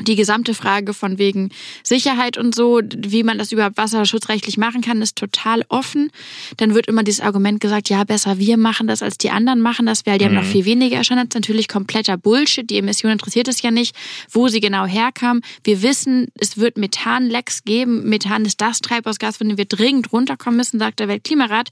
[0.00, 1.50] die gesamte Frage von wegen
[1.82, 6.10] Sicherheit und so, wie man das überhaupt wasserschutzrechtlich machen kann, ist total offen.
[6.56, 9.86] Dann wird immer dieses Argument gesagt, ja, besser wir machen das, als die anderen machen
[9.86, 10.30] das, weil die mhm.
[10.30, 11.20] haben noch viel weniger erscheint.
[11.20, 12.68] Das ist natürlich kompletter Bullshit.
[12.68, 13.94] Die Emission interessiert es ja nicht,
[14.30, 15.42] wo sie genau herkam.
[15.62, 18.08] Wir wissen, es wird Methanlecks geben.
[18.08, 21.68] Methan ist das Treibhausgas, von dem wir dringend runterkommen müssen, sagt der Weltklimarat.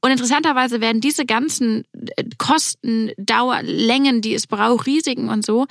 [0.00, 1.84] Und interessanterweise werden diese ganzen
[2.16, 5.66] äh, Kosten, Dauer, Längen, die es braucht, Risiken und so,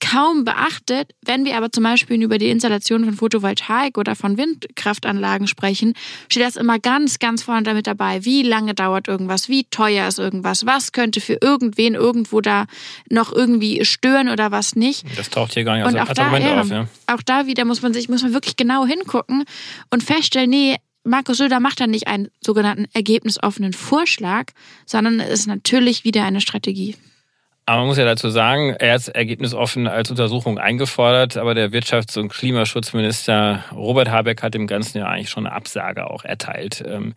[0.00, 1.12] kaum beachtet.
[1.28, 5.92] Wenn wir aber zum Beispiel über die Installation von Photovoltaik oder von Windkraftanlagen sprechen,
[6.30, 8.24] steht das immer ganz, ganz vorne damit dabei.
[8.24, 9.50] Wie lange dauert irgendwas?
[9.50, 10.64] Wie teuer ist irgendwas?
[10.64, 12.64] Was könnte für irgendwen irgendwo da
[13.10, 15.04] noch irgendwie stören oder was nicht?
[15.18, 16.70] Das taucht hier gar nicht als, und auch als Argument da, auf.
[16.70, 16.88] Ja.
[17.08, 19.44] Auch da wieder muss man sich, muss man wirklich genau hingucken
[19.90, 24.46] und feststellen, nee, Markus Söder macht da nicht einen sogenannten ergebnisoffenen Vorschlag,
[24.86, 26.96] sondern es ist natürlich wieder eine Strategie.
[27.68, 32.18] Aber man muss ja dazu sagen, er hat ergebnisoffen als Untersuchung eingefordert, aber der Wirtschafts-
[32.18, 36.82] und Klimaschutzminister Robert Habeck hat dem Ganzen ja eigentlich schon eine Absage auch erteilt.
[36.88, 37.12] Ähm,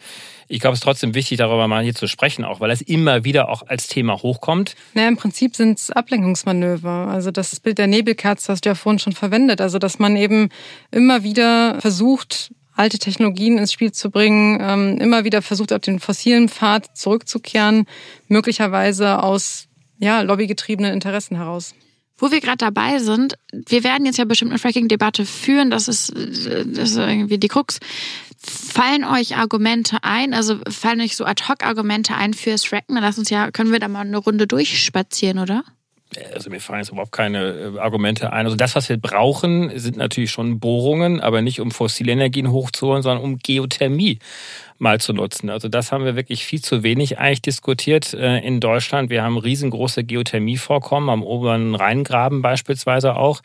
[0.49, 3.23] ich glaube, es ist trotzdem wichtig, darüber mal hier zu sprechen, auch weil es immer
[3.23, 4.75] wieder auch als Thema hochkommt.
[4.93, 7.07] Naja, im Prinzip sind es Ablenkungsmanöver.
[7.07, 9.61] Also das Bild der Nebelkerze hast du ja vorhin schon verwendet.
[9.61, 10.49] Also dass man eben
[10.91, 16.01] immer wieder versucht, alte Technologien ins Spiel zu bringen, ähm, immer wieder versucht, auf den
[16.01, 17.85] fossilen Pfad zurückzukehren,
[18.27, 19.69] möglicherweise aus
[20.01, 21.75] ja, lobbygetriebenen Interessen heraus.
[22.17, 26.13] Wo wir gerade dabei sind, wir werden jetzt ja bestimmt eine Fracking-Debatte führen, das ist,
[26.15, 27.79] das ist irgendwie die Krux.
[28.37, 32.95] Fallen euch Argumente ein, also fallen euch so Ad-Hoc-Argumente ein fürs Fracken?
[32.95, 35.63] Dann lass uns ja, können wir da mal eine Runde durchspazieren, oder?
[36.33, 38.45] Also mir fallen jetzt überhaupt keine äh, Argumente ein.
[38.45, 43.01] Also das, was wir brauchen, sind natürlich schon Bohrungen, aber nicht um fossile Energien hochzuholen,
[43.01, 44.19] sondern um Geothermie
[44.81, 45.51] mal zu nutzen.
[45.51, 49.11] Also das haben wir wirklich viel zu wenig eigentlich diskutiert äh, in Deutschland.
[49.11, 53.41] Wir haben riesengroße Geothermievorkommen am oberen Rheingraben beispielsweise auch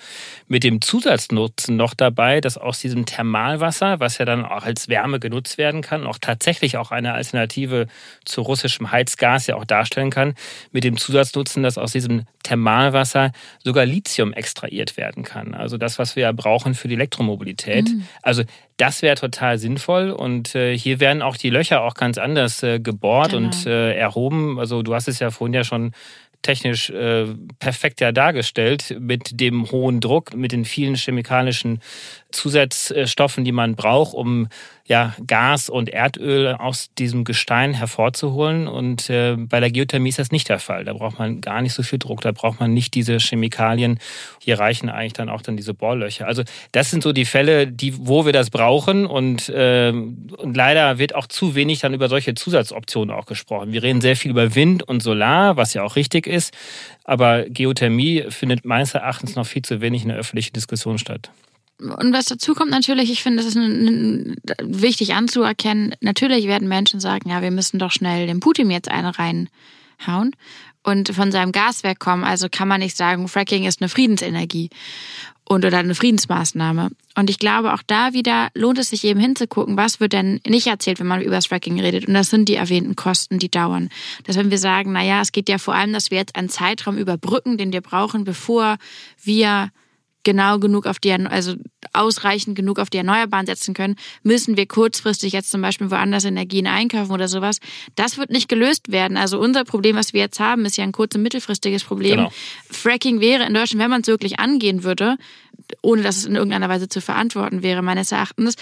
[0.48, 5.20] mit dem Zusatznutzen noch dabei, dass aus diesem Thermalwasser, was ja dann auch als Wärme
[5.20, 7.86] genutzt werden kann, auch tatsächlich auch eine Alternative
[8.24, 10.34] zu russischem Heizgas ja auch darstellen kann,
[10.72, 15.52] mit dem Zusatznutzen, dass aus diesem Thermalwasser sogar Lithium extrahiert werden kann.
[15.52, 17.88] Also das, was wir ja brauchen für die Elektromobilität.
[17.88, 18.06] Mhm.
[18.22, 18.42] Also
[18.76, 22.78] das wäre total sinnvoll und äh, hier werden auch die Löcher auch ganz anders äh,
[22.78, 23.46] gebohrt genau.
[23.46, 24.58] und äh, erhoben.
[24.58, 25.92] Also du hast es ja vorhin ja schon
[26.42, 27.26] technisch äh,
[27.58, 31.80] perfekt ja dargestellt mit dem hohen Druck, mit den vielen chemikalischen
[32.30, 34.48] Zusatzstoffen, die man braucht, um
[34.86, 38.68] ja, Gas und Erdöl aus diesem Gestein hervorzuholen.
[38.68, 40.84] Und äh, bei der Geothermie ist das nicht der Fall.
[40.84, 43.98] Da braucht man gar nicht so viel Druck, da braucht man nicht diese Chemikalien.
[44.40, 46.26] Hier reichen eigentlich dann auch dann diese Bohrlöcher.
[46.26, 49.06] Also das sind so die Fälle, die, wo wir das brauchen.
[49.06, 53.72] Und, äh, und leider wird auch zu wenig dann über solche Zusatzoptionen auch gesprochen.
[53.72, 56.54] Wir reden sehr viel über Wind und Solar, was ja auch richtig ist.
[57.02, 61.30] Aber Geothermie findet meines Erachtens noch viel zu wenig in der öffentlichen Diskussion statt.
[61.78, 63.58] Und was dazu kommt natürlich, ich finde, es ist
[64.62, 69.08] wichtig anzuerkennen, natürlich werden Menschen sagen, ja, wir müssen doch schnell den Putin jetzt einen
[69.08, 70.34] reinhauen
[70.82, 72.24] und von seinem Gaswerk kommen.
[72.24, 74.70] Also kann man nicht sagen, Fracking ist eine Friedensenergie
[75.48, 76.90] und oder eine Friedensmaßnahme.
[77.16, 80.66] Und ich glaube, auch da wieder lohnt es sich eben hinzugucken, was wird denn nicht
[80.66, 82.08] erzählt, wenn man über das Fracking redet.
[82.08, 83.88] Und das sind die erwähnten Kosten, die dauern.
[84.24, 86.48] Dass wenn wir sagen, na ja, es geht ja vor allem, dass wir jetzt einen
[86.48, 88.76] Zeitraum überbrücken, den wir brauchen, bevor
[89.22, 89.70] wir
[90.26, 91.54] genau genug auf die, also
[91.92, 96.66] ausreichend genug auf die Erneuerbaren setzen können, müssen wir kurzfristig jetzt zum Beispiel woanders Energien
[96.66, 97.60] einkaufen oder sowas.
[97.94, 99.16] Das wird nicht gelöst werden.
[99.16, 102.16] Also unser Problem, was wir jetzt haben, ist ja ein kurz- und mittelfristiges Problem.
[102.16, 102.32] Genau.
[102.68, 105.16] Fracking wäre in Deutschland, wenn man es wirklich angehen würde,
[105.80, 108.56] ohne dass es in irgendeiner Weise zu verantworten wäre, meines Erachtens,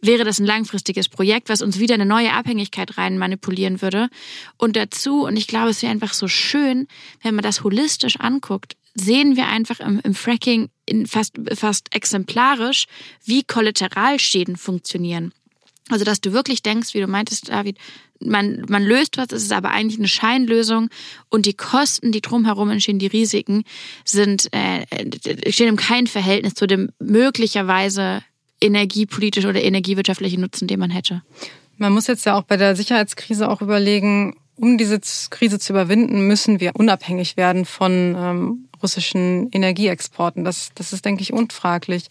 [0.00, 4.08] wäre das ein langfristiges Projekt, was uns wieder eine neue Abhängigkeit rein manipulieren würde.
[4.56, 6.88] Und dazu, und ich glaube, es wäre einfach so schön,
[7.22, 12.86] wenn man das holistisch anguckt, sehen wir einfach im, im Fracking in fast, fast exemplarisch,
[13.24, 15.32] wie Kollateralschäden funktionieren.
[15.88, 17.78] Also, dass du wirklich denkst, wie du meintest, David,
[18.20, 20.90] man, man löst was, es ist aber eigentlich eine Scheinlösung
[21.30, 23.64] und die Kosten, die drumherum entstehen, die Risiken,
[24.04, 24.84] sind, äh,
[25.50, 28.22] stehen im kein Verhältnis zu dem möglicherweise
[28.60, 31.22] energiepolitischen oder energiewirtschaftlichen Nutzen, den man hätte.
[31.78, 36.26] Man muss jetzt ja auch bei der Sicherheitskrise auch überlegen, um diese Krise zu überwinden,
[36.26, 40.44] müssen wir unabhängig werden von ähm, russischen Energieexporten.
[40.44, 42.06] Das, das ist, denke ich, unfraglich.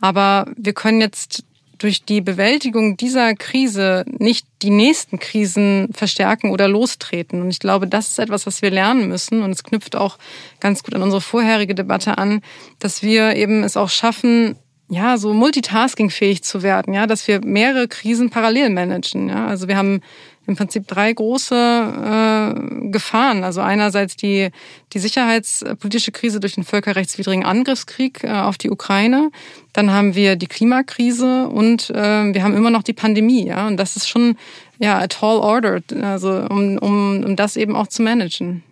[0.00, 1.44] Aber wir können jetzt
[1.78, 7.42] durch die Bewältigung dieser Krise nicht die nächsten Krisen verstärken oder lostreten.
[7.42, 9.42] Und ich glaube, das ist etwas, was wir lernen müssen.
[9.42, 10.18] Und es knüpft auch
[10.58, 12.40] ganz gut an unsere vorherige Debatte an,
[12.78, 14.56] dass wir eben es auch schaffen,
[14.88, 19.28] ja, so multitaskingfähig zu werden, ja, dass wir mehrere Krisen parallel managen.
[19.28, 19.46] Ja.
[19.46, 20.00] Also wir haben
[20.46, 23.44] im Prinzip drei große äh, Gefahren.
[23.44, 24.50] Also einerseits die,
[24.92, 29.30] die sicherheitspolitische Krise durch den völkerrechtswidrigen Angriffskrieg äh, auf die Ukraine.
[29.72, 33.46] Dann haben wir die Klimakrise und äh, wir haben immer noch die Pandemie.
[33.46, 33.66] Ja?
[33.66, 34.36] Und das ist schon
[34.78, 38.62] ja, a tall order, also um, um, um das eben auch zu managen.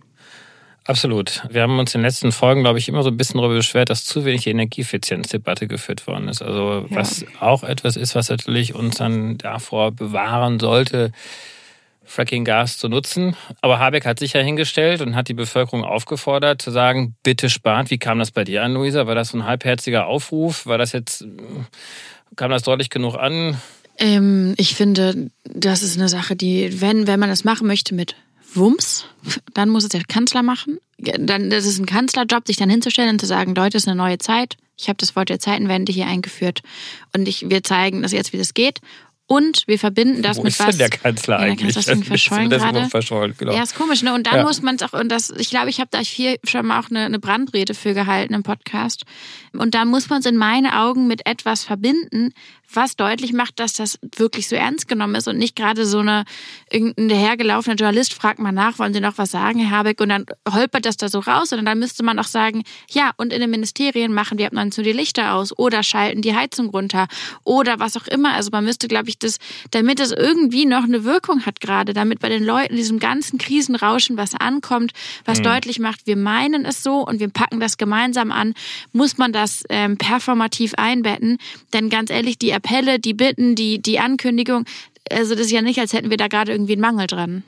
[0.86, 1.42] Absolut.
[1.48, 3.88] Wir haben uns in den letzten Folgen, glaube ich, immer so ein bisschen darüber beschwert,
[3.88, 6.42] dass zu wenig Energieeffizienzdebatte geführt worden ist.
[6.42, 6.96] Also ja.
[6.96, 11.12] was auch etwas ist, was natürlich uns dann davor bewahren sollte,
[12.04, 13.36] Fracking-Gas zu nutzen.
[13.60, 17.90] Aber Habeck hat sich ja hingestellt und hat die Bevölkerung aufgefordert zu sagen, bitte spart.
[17.90, 19.06] Wie kam das bei dir an, Luisa?
[19.06, 20.66] War das so ein halbherziger Aufruf?
[20.66, 21.24] War das jetzt,
[22.36, 23.60] kam das deutlich genug an?
[23.98, 28.16] Ähm, ich finde, das ist eine Sache, die, wenn, wenn man das machen möchte mit
[28.54, 29.06] Wumms,
[29.54, 30.78] dann muss es der Kanzler machen.
[30.98, 33.96] Dann, das ist ein Kanzlerjob, sich dann hinzustellen und zu sagen, Leute, es ist eine
[33.96, 34.56] neue Zeit.
[34.76, 36.62] Ich habe das Wort der Zeitenwende hier eingeführt
[37.14, 38.80] und ich, wir zeigen das jetzt, wie das geht.
[39.26, 40.76] Und wir verbinden das Wo mit ist was.
[40.76, 41.74] Denn der Kanzler ja, eigentlich?
[41.74, 42.88] Der Kanzler ist verschollen das gerade.
[42.90, 43.54] Verschollen, genau.
[43.54, 44.12] Ja, ist komisch, ne?
[44.12, 44.42] Und da Ja.
[44.42, 46.90] muss man es auch, und das, ich glaube, ich habe da hier schon mal auch
[46.90, 49.04] eine, eine Brandrede für gehalten im Podcast.
[49.54, 52.34] Und da muss man es in meinen Augen mit etwas verbinden,
[52.72, 56.24] was deutlich macht, dass das wirklich so ernst genommen ist und nicht gerade so eine
[56.70, 60.26] irgendein dahergelaufener Journalist fragt mal nach, wollen Sie noch was sagen, Herr Habeck, und dann
[60.50, 63.50] holpert das da so raus, sondern dann müsste man auch sagen, ja, und in den
[63.50, 67.06] Ministerien machen wir ab 19 Uhr die Lichter aus oder schalten die Heizung runter
[67.44, 68.34] oder was auch immer.
[68.34, 69.38] Also man müsste, glaube ich, das,
[69.70, 74.16] damit es irgendwie noch eine Wirkung hat gerade, damit bei den Leuten diesem ganzen Krisenrauschen
[74.16, 74.92] was ankommt,
[75.24, 78.54] was deutlich macht, wir meinen es so und wir packen das gemeinsam an,
[78.92, 81.38] muss man das ähm, performativ einbetten.
[81.72, 84.64] Denn ganz ehrlich, die Appelle, die Bitten, die, die Ankündigung,
[85.10, 87.42] also das ist ja nicht, als hätten wir da gerade irgendwie einen Mangel dran.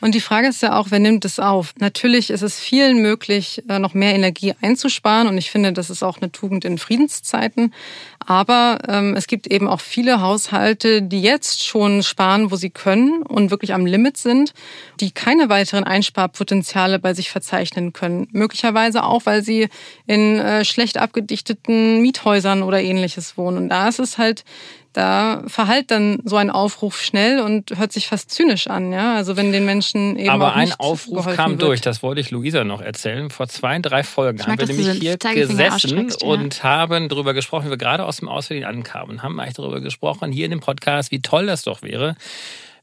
[0.00, 1.72] Und die Frage ist ja auch, wer nimmt es auf?
[1.78, 5.28] Natürlich ist es vielen möglich, äh, noch mehr Energie einzusparen.
[5.28, 7.72] Und ich finde, das ist auch eine Tugend in Friedenszeiten.
[8.18, 13.22] Aber ähm, es gibt eben auch viele Haushalte, die jetzt schon sparen, wo sie können
[13.22, 14.52] und wirklich am Limit sind,
[15.00, 18.28] die keine weiteren Einsparpotenziale bei sich verzeichnen können.
[18.32, 19.68] Möglicherweise auch, weil sie
[20.06, 23.58] in äh, schlecht abgedichteten Miethäusern oder ähnliches wohnen.
[23.58, 24.44] Und da ist es halt
[24.96, 29.14] da verhallt dann so ein Aufruf schnell und hört sich fast zynisch an, ja.
[29.14, 31.62] Also wenn den Menschen eben Aber auch ein nicht Aufruf kam wird.
[31.62, 33.28] durch, das wollte ich Luisa noch erzählen.
[33.28, 36.28] Vor zwei, drei Folgen Ich haben mag, wir nämlich hier gesessen ausstreckst, ja.
[36.28, 40.32] und haben darüber gesprochen, wie wir gerade aus dem Auswärtigen ankamen, haben eigentlich darüber gesprochen,
[40.32, 42.16] hier in dem Podcast, wie toll das doch wäre,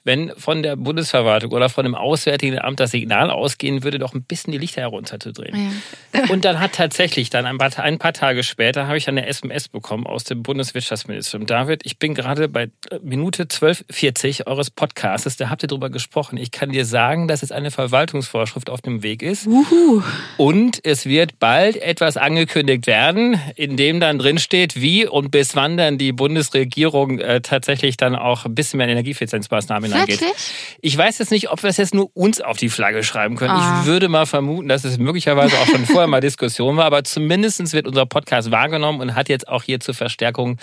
[0.04, 4.24] wenn von der Bundesverwaltung oder von dem Auswärtigen Amt das Signal ausgehen würde, doch ein
[4.24, 5.82] bisschen die Lichter herunterzudrehen.
[6.30, 9.70] Und dann hat tatsächlich dann ein paar, ein paar Tage später habe ich eine SMS
[9.70, 11.48] bekommen aus dem Bundeswirtschaftsministerium.
[11.48, 15.38] David, ich bin gerade bei äh, Minute 12.40 eures Podcasts.
[15.38, 16.38] Da habt ihr drüber gesprochen.
[16.38, 19.48] Ich kann dir sagen, dass es eine Verwaltungsvorschrift auf dem Weg ist.
[19.48, 20.04] Uhu.
[20.38, 25.56] Und es wird bald etwas angekündigt werden, in dem dann drin steht, wie und bis
[25.56, 30.22] wann dann die Bundesregierung äh, tatsächlich dann auch ein bisschen mehr Energieeffizienzmaßnahmen angeht.
[30.22, 30.38] Wirklich?
[30.82, 33.52] Ich weiß jetzt nicht, ob wir es jetzt nur uns auf die Flagge schreiben können.
[33.52, 33.82] Ah.
[33.82, 37.74] Ich würde mal vermuten, dass es möglicherweise auch schon vorher mal Diskussion war, aber zumindest
[37.74, 40.58] wird unser Podcast wahrgenommen und hat jetzt auch hier zur Verstärkung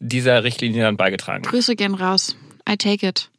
[0.00, 1.42] dieser Richtlinie dann beigetragen.
[1.42, 2.36] Grüße gehen raus.
[2.68, 3.30] I take it.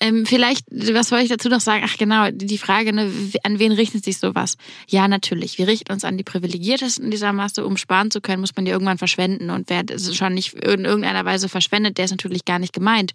[0.00, 1.84] Ähm, vielleicht, was wollte ich dazu noch sagen?
[1.86, 3.10] Ach genau, die Frage, ne,
[3.42, 4.56] an wen richtet sich sowas?
[4.88, 5.58] Ja, natürlich.
[5.58, 7.66] Wir richten uns an die Privilegiertesten dieser Masse.
[7.66, 9.50] Um sparen zu können, muss man die irgendwann verschwenden.
[9.50, 13.12] Und wer das schon nicht in irgendeiner Weise verschwendet, der ist natürlich gar nicht gemeint.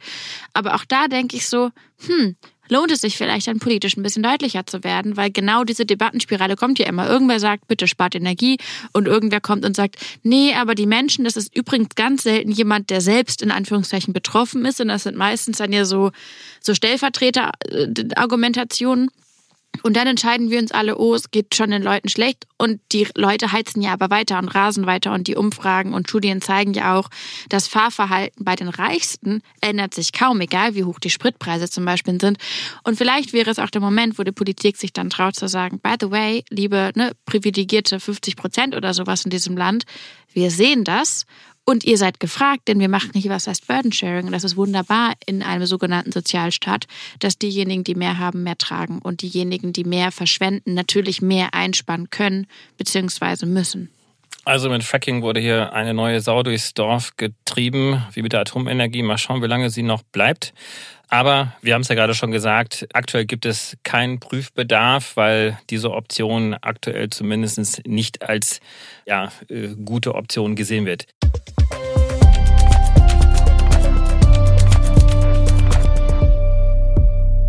[0.53, 1.69] Aber auch da denke ich so,
[2.05, 2.35] hm,
[2.71, 6.55] lohnt es sich vielleicht dann politisch ein bisschen deutlicher zu werden, weil genau diese Debattenspirale
[6.55, 7.05] kommt ja immer.
[7.07, 8.57] Irgendwer sagt, bitte spart Energie
[8.93, 12.89] und irgendwer kommt und sagt, nee, aber die Menschen, das ist übrigens ganz selten jemand,
[12.89, 16.11] der selbst in Anführungszeichen betroffen ist und das sind meistens dann ja so,
[16.61, 19.09] so Stellvertreter-Argumentationen.
[19.83, 22.45] Und dann entscheiden wir uns alle, oh, es geht schon den Leuten schlecht.
[22.57, 25.13] Und die Leute heizen ja aber weiter und rasen weiter.
[25.13, 27.09] Und die Umfragen und Studien zeigen ja auch,
[27.49, 32.19] das Fahrverhalten bei den Reichsten ändert sich kaum, egal wie hoch die Spritpreise zum Beispiel
[32.19, 32.37] sind.
[32.83, 35.79] Und vielleicht wäre es auch der Moment, wo die Politik sich dann traut zu sagen,
[35.79, 39.83] by the way, liebe ne, privilegierte 50 Prozent oder sowas in diesem Land,
[40.33, 41.25] wir sehen das
[41.65, 44.25] und ihr seid gefragt, denn wir machen hier was heißt Burden Sharing.
[44.25, 46.87] Und das ist wunderbar in einem sogenannten Sozialstaat,
[47.19, 52.09] dass diejenigen, die mehr haben, mehr tragen und diejenigen, die mehr verschwenden, natürlich mehr einsparen
[52.09, 52.47] können
[52.77, 53.45] bzw.
[53.45, 53.89] müssen.
[54.43, 59.03] Also mit Fracking wurde hier eine neue Sau durchs Dorf getrieben, wie mit der Atomenergie.
[59.03, 60.53] Mal schauen, wie lange sie noch bleibt.
[61.09, 65.91] Aber wir haben es ja gerade schon gesagt, aktuell gibt es keinen Prüfbedarf, weil diese
[65.91, 68.61] Option aktuell zumindest nicht als
[69.05, 71.05] ja, äh, gute Option gesehen wird.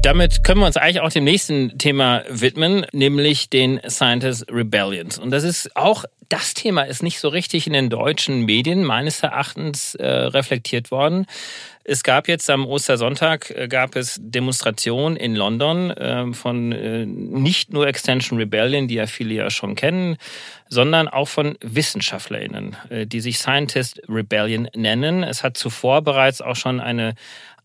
[0.03, 5.19] Damit können wir uns eigentlich auch dem nächsten Thema widmen, nämlich den Scientist Rebellions.
[5.19, 9.23] Und das ist auch, das Thema ist nicht so richtig in den deutschen Medien meines
[9.23, 11.27] Erachtens äh, reflektiert worden.
[11.85, 17.73] Es gab jetzt am Ostersonntag äh, gab es Demonstrationen in London äh, von äh, nicht
[17.73, 20.17] nur Extension Rebellion, die ja viele ja schon kennen,
[20.69, 25.23] sondern auch von WissenschaftlerInnen, äh, die sich Scientist Rebellion nennen.
[25.23, 27.15] Es hat zuvor bereits auch schon eine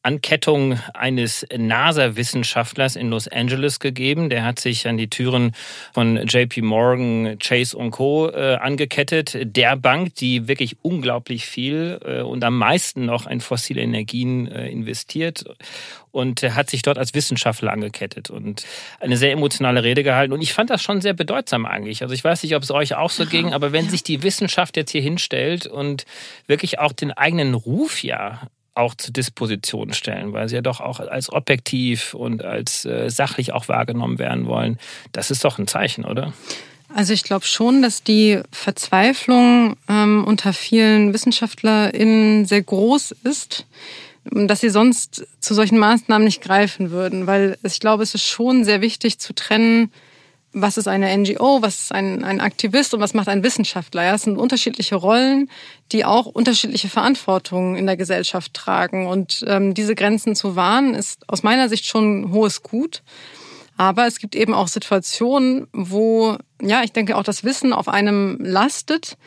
[0.08, 4.30] Ankettung eines NASA-Wissenschaftlers in Los Angeles gegeben.
[4.30, 5.52] Der hat sich an die Türen
[5.94, 8.30] von JP Morgan, Chase und Co.
[8.30, 9.38] Äh, angekettet.
[9.44, 14.70] Der Bank, die wirklich unglaublich viel äh, und am meisten noch in fossile Energien äh,
[14.70, 15.44] investiert
[16.12, 18.66] und hat sich dort als Wissenschaftler angekettet und
[19.02, 20.32] eine sehr emotionale Rede gehalten.
[20.32, 22.02] Und ich fand das schon sehr bedeutsam eigentlich.
[22.02, 24.78] Also ich weiß nicht, ob es euch auch so ging, aber wenn sich die Wissenschaft
[24.78, 26.06] jetzt hier hinstellt und
[26.48, 28.40] wirklich auch den eigenen Ruf ja
[28.78, 33.54] auch zur Disposition stellen, weil sie ja doch auch als objektiv und als äh, sachlich
[33.54, 34.80] auch wahrgenommen werden wollen.
[35.12, 36.34] Das ist doch ein Zeichen, oder?
[36.94, 43.66] Also ich glaube schon, dass die Verzweiflung ähm, unter vielen WissenschaftlerInnen sehr groß ist,
[44.32, 48.64] dass sie sonst zu solchen Maßnahmen nicht greifen würden, weil ich glaube, es ist schon
[48.64, 49.92] sehr wichtig zu trennen,
[50.54, 54.04] was ist eine NGO, was ist ein, ein Aktivist und was macht ein Wissenschaftler.
[54.04, 55.50] Ja, es sind unterschiedliche Rollen,
[55.92, 59.08] die auch unterschiedliche Verantwortungen in der Gesellschaft tragen.
[59.08, 63.04] Und ähm, diese Grenzen zu wahren, ist aus meiner Sicht schon ein hohes Gut.
[63.78, 68.38] Aber es gibt eben auch Situationen, wo, ja, ich denke, auch das Wissen auf einem
[68.42, 69.18] lastet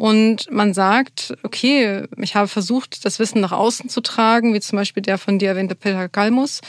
[0.00, 4.78] und man sagt, okay, ich habe versucht, das Wissen nach außen zu tragen, wie zum
[4.78, 6.62] Beispiel der von dir erwähnte Peter Kalmus.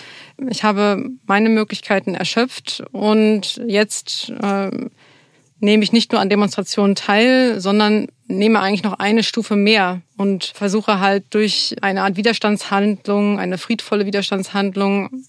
[0.50, 4.70] Ich habe meine Möglichkeiten erschöpft und jetzt äh,
[5.62, 10.52] nehme ich nicht nur an Demonstrationen teil, sondern nehme eigentlich noch eine Stufe mehr und
[10.54, 15.24] versuche halt durch eine Art Widerstandshandlung, eine friedvolle Widerstandshandlung,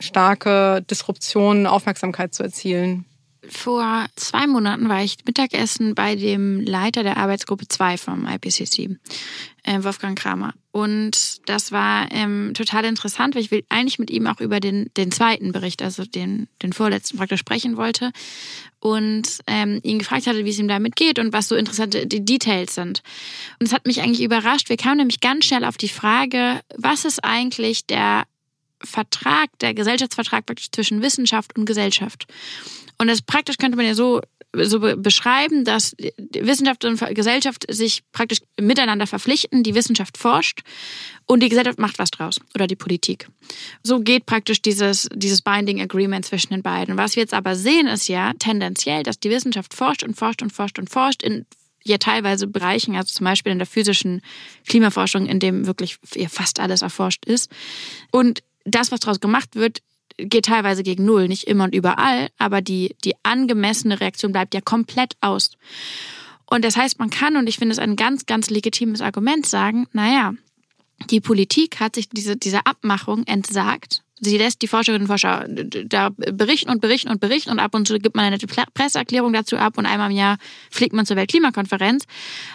[0.00, 3.04] starke Disruption, Aufmerksamkeit zu erzielen.
[3.48, 8.98] Vor zwei Monaten war ich Mittagessen bei dem Leiter der Arbeitsgruppe 2 vom IPCC,
[9.64, 10.54] äh, Wolfgang Kramer.
[10.70, 14.90] Und das war ähm, total interessant, weil ich will eigentlich mit ihm auch über den,
[14.96, 18.12] den zweiten Bericht, also den, den vorletzten praktisch sprechen wollte.
[18.78, 22.24] Und ähm, ihn gefragt hatte, wie es ihm damit geht und was so interessante die
[22.24, 23.02] Details sind.
[23.58, 24.68] Und es hat mich eigentlich überrascht.
[24.68, 28.24] Wir kamen nämlich ganz schnell auf die Frage, was ist eigentlich der
[28.80, 32.26] Vertrag, der Gesellschaftsvertrag praktisch zwischen Wissenschaft und Gesellschaft.
[32.98, 34.20] Und das praktisch könnte man ja so
[34.54, 35.96] so beschreiben, dass
[36.32, 40.60] Wissenschaft und Gesellschaft sich praktisch miteinander verpflichten, die Wissenschaft forscht
[41.26, 43.28] und die Gesellschaft macht was draus oder die Politik.
[43.82, 46.98] So geht praktisch dieses, dieses Binding Agreement zwischen den beiden.
[46.98, 50.52] Was wir jetzt aber sehen, ist ja tendenziell, dass die Wissenschaft forscht und forscht und
[50.52, 51.46] forscht und forscht in
[51.84, 54.20] ja teilweise Bereichen, also zum Beispiel in der physischen
[54.68, 57.50] Klimaforschung, in dem wirklich fast alles erforscht ist.
[58.12, 59.80] Und das, was daraus gemacht wird,
[60.16, 64.60] geht teilweise gegen Null, nicht immer und überall, aber die, die angemessene Reaktion bleibt ja
[64.60, 65.52] komplett aus.
[66.46, 69.86] Und das heißt, man kann, und ich finde es ein ganz, ganz legitimes Argument, sagen,
[69.92, 70.34] naja,
[71.10, 74.02] die Politik hat sich diese, diese Abmachung entsagt.
[74.20, 77.88] Sie lässt die Forscherinnen und Forscher da berichten und berichten und berichten und ab und
[77.88, 80.36] zu gibt man eine Presseerklärung dazu ab und einmal im Jahr
[80.70, 82.04] fliegt man zur Weltklimakonferenz.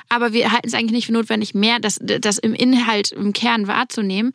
[0.07, 3.67] Aber wir halten es eigentlich nicht für notwendig, mehr das, das im Inhalt, im Kern
[3.67, 4.31] wahrzunehmen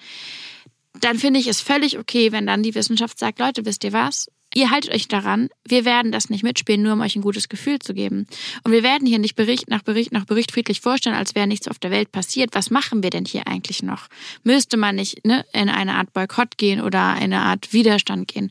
[1.04, 4.28] dann finde ich es völlig okay, wenn dann die Wissenschaft sagt, Leute, wisst ihr was?
[4.54, 7.78] Ihr haltet euch daran, wir werden das nicht mitspielen, nur um euch ein gutes Gefühl
[7.78, 8.26] zu geben.
[8.64, 11.68] Und wir werden hier nicht Bericht nach Bericht nach Bericht friedlich vorstellen, als wäre nichts
[11.68, 12.50] auf der Welt passiert.
[12.52, 14.08] Was machen wir denn hier eigentlich noch?
[14.44, 18.50] Müsste man nicht ne, in eine Art Boykott gehen oder eine Art Widerstand gehen?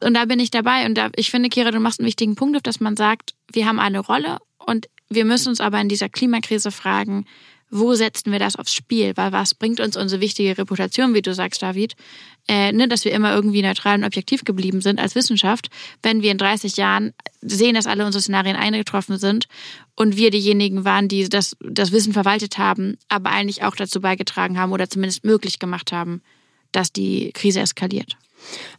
[0.00, 0.86] Und da bin ich dabei.
[0.86, 3.80] Und da, ich finde, Kira, du machst einen wichtigen Punkt dass man sagt, wir haben
[3.80, 7.26] eine Rolle und wir müssen uns aber in dieser Klimakrise fragen,
[7.72, 9.12] wo setzen wir das aufs Spiel?
[9.16, 11.94] Weil was bringt uns unsere wichtige Reputation, wie du sagst, David,
[12.46, 15.70] äh, ne, dass wir immer irgendwie neutral und objektiv geblieben sind als Wissenschaft,
[16.02, 19.48] wenn wir in 30 Jahren sehen, dass alle unsere Szenarien eingetroffen sind
[19.96, 24.58] und wir diejenigen waren, die das, das Wissen verwaltet haben, aber eigentlich auch dazu beigetragen
[24.58, 26.20] haben oder zumindest möglich gemacht haben,
[26.72, 28.18] dass die Krise eskaliert.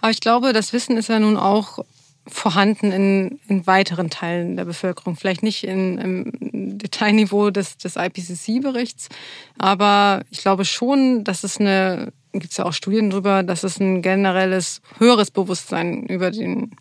[0.02, 1.80] Aber ich glaube, das Wissen ist ja nun auch
[2.28, 5.16] vorhanden in, in weiteren Teilen der Bevölkerung.
[5.16, 9.10] Vielleicht nicht in, im Detailniveau des, des IPCC-Berichts,
[9.58, 13.80] aber ich glaube schon, dass es eine, gibt es ja auch Studien drüber, dass es
[13.80, 16.72] ein generelles höheres Bewusstsein über den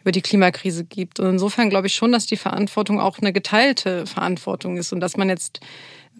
[0.00, 1.20] über die Klimakrise gibt.
[1.20, 5.16] Und insofern glaube ich schon, dass die Verantwortung auch eine geteilte Verantwortung ist und dass
[5.16, 5.60] man jetzt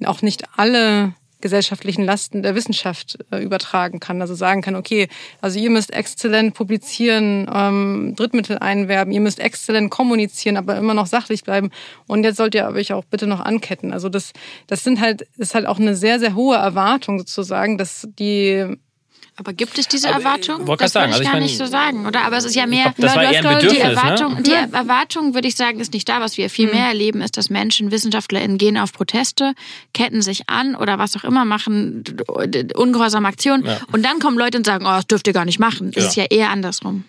[0.04, 4.20] auch nicht alle gesellschaftlichen Lasten der Wissenschaft äh, übertragen kann.
[4.20, 5.08] Also sagen kann, okay,
[5.40, 11.06] also ihr müsst exzellent publizieren, ähm, Drittmittel einwerben, ihr müsst exzellent kommunizieren, aber immer noch
[11.06, 11.70] sachlich bleiben.
[12.06, 13.92] Und jetzt sollt ihr euch auch bitte noch anketten.
[13.92, 14.32] Also das,
[14.66, 18.76] das sind halt, ist halt auch eine sehr, sehr hohe Erwartung sozusagen, dass die
[19.38, 20.66] Aber gibt es diese Erwartung?
[20.66, 22.22] wollte das sagen, würde ich also gar ich nicht so sagen, oder?
[22.24, 22.86] Aber es ist ja mehr.
[22.86, 24.42] ein gerade die Bedürfnis, Erwartung, ne?
[24.42, 26.20] die Erwartung, würde ich sagen, ist nicht da.
[26.20, 26.74] Was wir viel Hm.
[26.76, 29.54] mehr erleben, ist, dass Menschen, WissenschaftlerInnen gehen auf Proteste,
[29.94, 32.02] ketten sich an oder was auch immer, machen
[32.74, 33.64] ungehorsame Aktionen.
[33.64, 33.78] Ja.
[33.92, 35.92] Und dann kommen Leute und sagen, oh, das dürft ihr gar nicht machen.
[35.92, 36.08] Das Ja.
[36.08, 37.04] ist ja eher andersrum.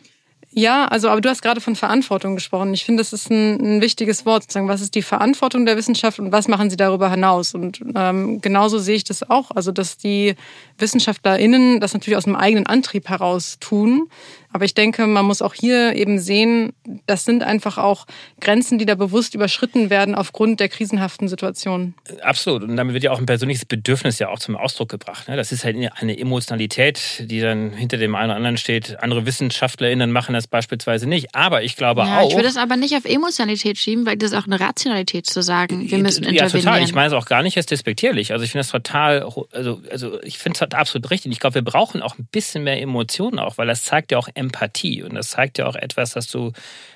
[0.60, 2.74] Ja, also aber du hast gerade von Verantwortung gesprochen.
[2.74, 4.44] Ich finde, das ist ein, ein wichtiges Wort.
[4.44, 7.54] Sozusagen, was ist die Verantwortung der Wissenschaft und was machen sie darüber hinaus?
[7.54, 9.52] Und ähm, genauso sehe ich das auch.
[9.52, 10.36] Also dass die
[10.78, 14.10] WissenschaftlerInnen das natürlich aus dem eigenen Antrieb heraus tun.
[14.52, 16.74] Aber ich denke, man muss auch hier eben sehen,
[17.06, 18.06] das sind einfach auch
[18.42, 21.94] Grenzen, die da bewusst überschritten werden aufgrund der krisenhaften Situation.
[22.22, 22.64] Absolut.
[22.64, 25.28] Und damit wird ja auch ein persönliches Bedürfnis ja auch zum Ausdruck gebracht.
[25.30, 25.36] ne?
[25.36, 28.98] Das ist halt eine Emotionalität, die dann hinter dem einen oder anderen steht.
[29.04, 31.36] Andere WissenschaftlerInnen machen das beispielsweise nicht.
[31.36, 32.30] Aber ich glaube Ja, auch.
[32.30, 35.42] ich würde es aber nicht auf Emotionalität schieben, weil das ist auch eine Rationalität zu
[35.44, 36.50] sagen, wir müssen Ja, intervenieren.
[36.64, 36.84] total.
[36.84, 38.32] Ich meine es auch gar nicht jetzt despektierlich.
[38.34, 39.22] Also ich finde das total,
[39.52, 41.32] also, also ich finde es absolut richtig.
[41.32, 44.28] Ich glaube, wir brauchen auch ein bisschen mehr Emotionen auch, weil das zeigt ja auch
[44.40, 45.04] Empathie.
[45.04, 46.54] Und das zeigt ja auch etwas, dass du,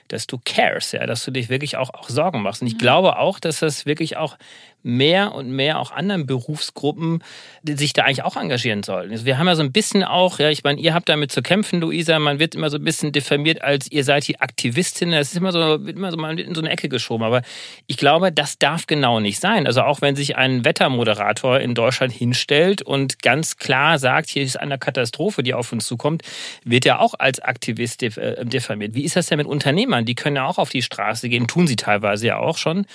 [0.07, 2.61] dass du cares, ja, dass du dich wirklich auch, auch Sorgen machst.
[2.61, 4.37] Und ich glaube auch, dass das wirklich auch
[4.83, 7.23] mehr und mehr auch anderen Berufsgruppen
[7.63, 9.11] sich da eigentlich auch engagieren sollten.
[9.11, 11.41] Also wir haben ja so ein bisschen auch, ja, ich meine, ihr habt damit zu
[11.41, 15.31] kämpfen, Luisa, man wird immer so ein bisschen diffamiert als ihr seid die Aktivistin, das
[15.31, 17.41] ist immer so, wird immer so mal in so eine Ecke geschoben, aber
[17.87, 19.65] ich glaube, das darf genau nicht sein.
[19.65, 24.59] Also auch wenn sich ein Wettermoderator in Deutschland hinstellt und ganz klar sagt, hier ist
[24.59, 26.23] eine Katastrophe, die auf uns zukommt,
[26.65, 28.95] wird er auch als Aktivist äh, diffamiert.
[28.95, 29.47] Wie ist das denn mit
[29.93, 30.05] Unternehmern?
[30.05, 32.85] Die können ja auch auf die Straße gehen, tun sie teilweise ja auch schon.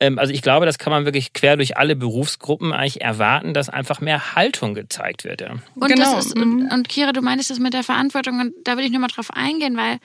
[0.00, 3.68] Ähm, Also ich glaube, das kann man wirklich quer durch alle Berufsgruppen eigentlich erwarten, dass
[3.68, 5.40] einfach mehr Haltung gezeigt wird.
[5.40, 5.52] Ja.
[5.74, 8.76] Und, Genau, das ist, und, und Kira, du meintest das mit der Verantwortung und da
[8.76, 9.98] will ich nochmal drauf eingehen, weil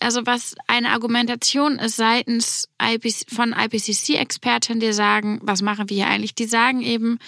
[0.00, 6.06] also was eine Argumentation ist seitens IPC, von IPCC-Experten, die sagen, was machen wir hier
[6.06, 6.34] eigentlich?
[6.34, 7.18] Die sagen eben,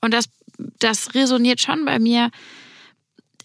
[0.00, 0.28] und das,
[0.78, 2.30] das resoniert schon bei mir,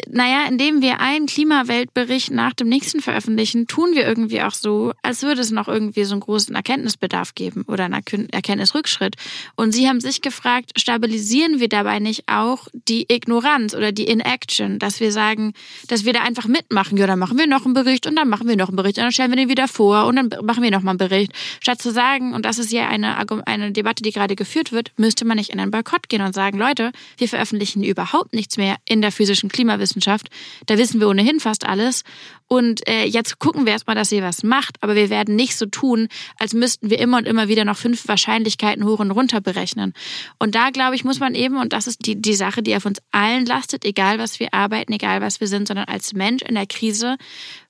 [0.10, 5.24] naja, indem wir einen Klimaweltbericht nach dem nächsten veröffentlichen, tun wir irgendwie auch so, als
[5.24, 9.16] würde es noch irgendwie so einen großen Erkenntnisbedarf geben oder einen Erken- Erkenntnisrückschritt.
[9.56, 14.80] Und Sie haben sich gefragt, stabilisieren wir dabei nicht auch die Ignoranz oder die Inaction,
[14.80, 15.54] dass wir sagen,
[15.88, 16.98] dass wir da einfach mitmachen.
[16.98, 19.04] Ja, dann machen wir noch einen Bericht und dann machen wir noch einen Bericht und
[19.04, 21.32] dann stellen wir den wieder vor und dann machen wir noch mal einen Bericht.
[21.62, 25.26] Statt zu sagen, und das ist ja eine, eine Debatte, die gerade geführt wird, müsste
[25.26, 29.02] man nicht in einen Boykott gehen und sagen, Leute, wir veröffentlichen überhaupt nichts mehr in
[29.02, 29.85] der physischen Klimawissenschaft.
[30.66, 32.04] Da wissen wir ohnehin fast alles.
[32.48, 35.66] Und äh, jetzt gucken wir erstmal, dass ihr was macht, aber wir werden nicht so
[35.66, 36.08] tun,
[36.40, 39.94] als müssten wir immer und immer wieder noch fünf Wahrscheinlichkeiten hoch und runter berechnen.
[40.38, 42.86] Und da, glaube ich, muss man eben, und das ist die, die Sache, die auf
[42.86, 46.56] uns allen lastet, egal was wir arbeiten, egal was wir sind, sondern als Mensch in
[46.56, 47.18] der Krise,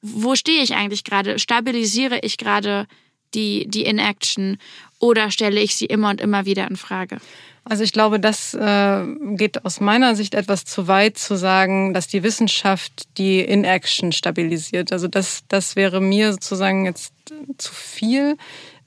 [0.01, 1.39] wo stehe ich eigentlich gerade?
[1.39, 2.85] Stabilisiere ich gerade
[3.33, 4.57] die, die Inaction
[4.99, 7.19] oder stelle ich sie immer und immer wieder in Frage?
[7.67, 9.03] Also ich glaube, das äh,
[9.35, 14.91] geht aus meiner Sicht etwas zu weit zu sagen, dass die Wissenschaft die Inaction stabilisiert.
[14.91, 17.11] Also das, das wäre mir sozusagen jetzt
[17.57, 18.37] zu viel.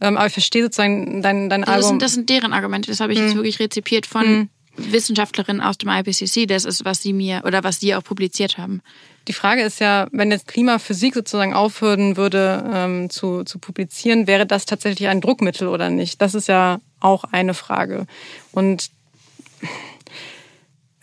[0.01, 2.03] Ähm, aber ich verstehe sozusagen dein, dein Das, sind, Argument.
[2.03, 2.89] das sind deren Argumente.
[2.89, 6.47] Das habe ich jetzt wirklich rezipiert von Wissenschaftlerinnen aus dem IPCC.
[6.47, 8.81] Das ist, was sie mir oder was sie auch publiziert haben.
[9.27, 14.47] Die Frage ist ja, wenn jetzt Klimaphysik sozusagen aufhören würde ähm, zu, zu publizieren, wäre
[14.47, 16.23] das tatsächlich ein Druckmittel oder nicht?
[16.23, 18.07] Das ist ja auch eine Frage.
[18.53, 18.91] Und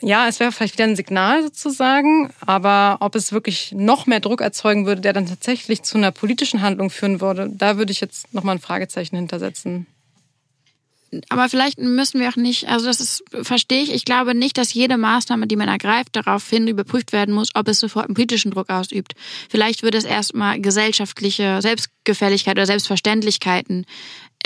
[0.02, 4.42] ja, es wäre vielleicht wieder ein Signal sozusagen, aber ob es wirklich noch mehr Druck
[4.42, 8.34] erzeugen würde, der dann tatsächlich zu einer politischen Handlung führen würde, da würde ich jetzt
[8.34, 9.88] nochmal ein Fragezeichen hintersetzen.
[11.30, 14.74] Aber vielleicht müssen wir auch nicht, also das ist, verstehe ich, ich glaube nicht, dass
[14.74, 18.70] jede Maßnahme, die man ergreift, daraufhin überprüft werden muss, ob es sofort einen politischen Druck
[18.70, 19.14] ausübt.
[19.50, 23.86] Vielleicht wird es erstmal gesellschaftliche Selbstgefälligkeit oder Selbstverständlichkeiten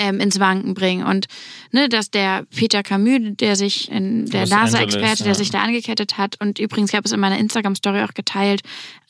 [0.00, 1.04] ähm, ins Wanken bringen.
[1.04, 1.26] Und
[1.70, 5.38] ne, dass der Peter Camus, der sich, in, der NASA-Experte, der ja.
[5.38, 8.62] sich da angekettet hat, und übrigens, ich habe es in meiner Instagram-Story auch geteilt,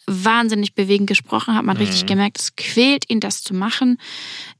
[0.06, 3.98] wahnsinnig bewegend gesprochen, hat man richtig gemerkt, es quält ihn, das zu machen.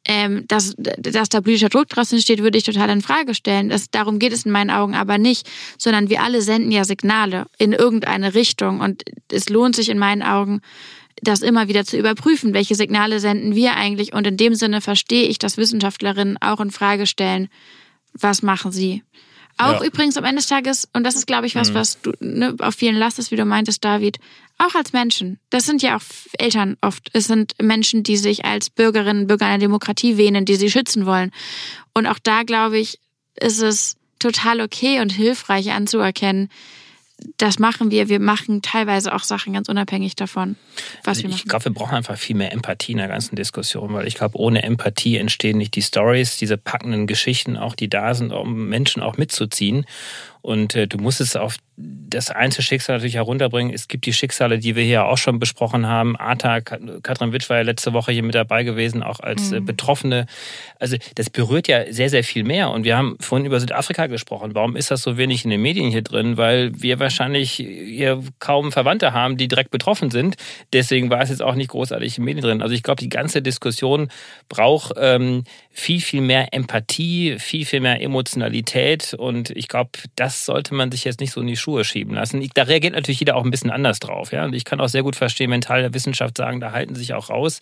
[0.05, 3.68] Ähm, dass, dass da politischer Druck draußen steht, würde ich total in Frage stellen.
[3.68, 7.47] Das, darum geht es in meinen Augen aber nicht, sondern wir alle senden ja Signale
[7.59, 10.61] in irgendeine Richtung und es lohnt sich in meinen Augen,
[11.23, 15.29] das immer wieder zu überprüfen, welche Signale senden wir eigentlich und in dem Sinne verstehe
[15.29, 17.49] ich, dass Wissenschaftlerinnen auch in Frage stellen,
[18.12, 19.03] was machen sie.
[19.59, 19.87] Auch Ja.
[19.87, 22.75] übrigens am Ende des Tages, und das ist, glaube ich, was, was du ne, auf
[22.75, 24.18] vielen lastest, wie du meintest, David,
[24.57, 25.39] auch als Menschen.
[25.51, 26.03] Das sind ja auch
[26.39, 27.11] Eltern oft.
[27.12, 31.05] Es sind Menschen, die sich als Bürgerinnen und Bürger einer Demokratie wähnen, die sie schützen
[31.05, 31.31] wollen.
[31.95, 32.99] Und auch da, glaube ich,
[33.39, 36.49] ist es total okay und hilfreich anzuerkennen,
[37.37, 38.09] das machen wir.
[38.09, 40.57] Wir machen teilweise auch Sachen ganz unabhängig davon,
[41.05, 41.49] was wir Ich machen.
[41.49, 44.62] glaube, wir brauchen einfach viel mehr Empathie in der ganzen Diskussion, weil ich glaube, ohne
[44.62, 49.16] Empathie entstehen nicht die Stories, diese packenden Geschichten auch, die da sind, um Menschen auch
[49.16, 49.87] mitzuziehen.
[50.43, 53.72] Und äh, du musst es auf das Einzelschicksal natürlich herunterbringen.
[53.72, 56.16] Es gibt die Schicksale, die wir hier auch schon besprochen haben.
[56.16, 59.66] Arta, Katrin Witsch war ja letzte Woche hier mit dabei gewesen, auch als äh, mhm.
[59.66, 60.26] Betroffene.
[60.78, 62.70] Also das berührt ja sehr, sehr viel mehr.
[62.70, 64.55] Und wir haben vorhin über Südafrika gesprochen.
[64.55, 66.36] Warum ist das so wenig in den Medien hier drin?
[66.36, 70.36] Weil wir wahrscheinlich hier kaum Verwandte haben, die direkt betroffen sind.
[70.72, 72.62] Deswegen war es jetzt auch nicht großartig in den Medien drin.
[72.62, 74.09] Also ich glaube, die ganze Diskussion
[74.49, 79.14] braucht ähm, viel, viel mehr Empathie, viel, viel mehr Emotionalität.
[79.14, 82.47] Und ich glaube, das sollte man sich jetzt nicht so in die Schuhe schieben lassen.
[82.55, 84.33] Da reagiert natürlich jeder auch ein bisschen anders drauf.
[84.33, 84.45] Ja?
[84.45, 87.14] Und ich kann auch sehr gut verstehen, mental der Wissenschaft sagen, da halten sie sich
[87.14, 87.61] auch raus.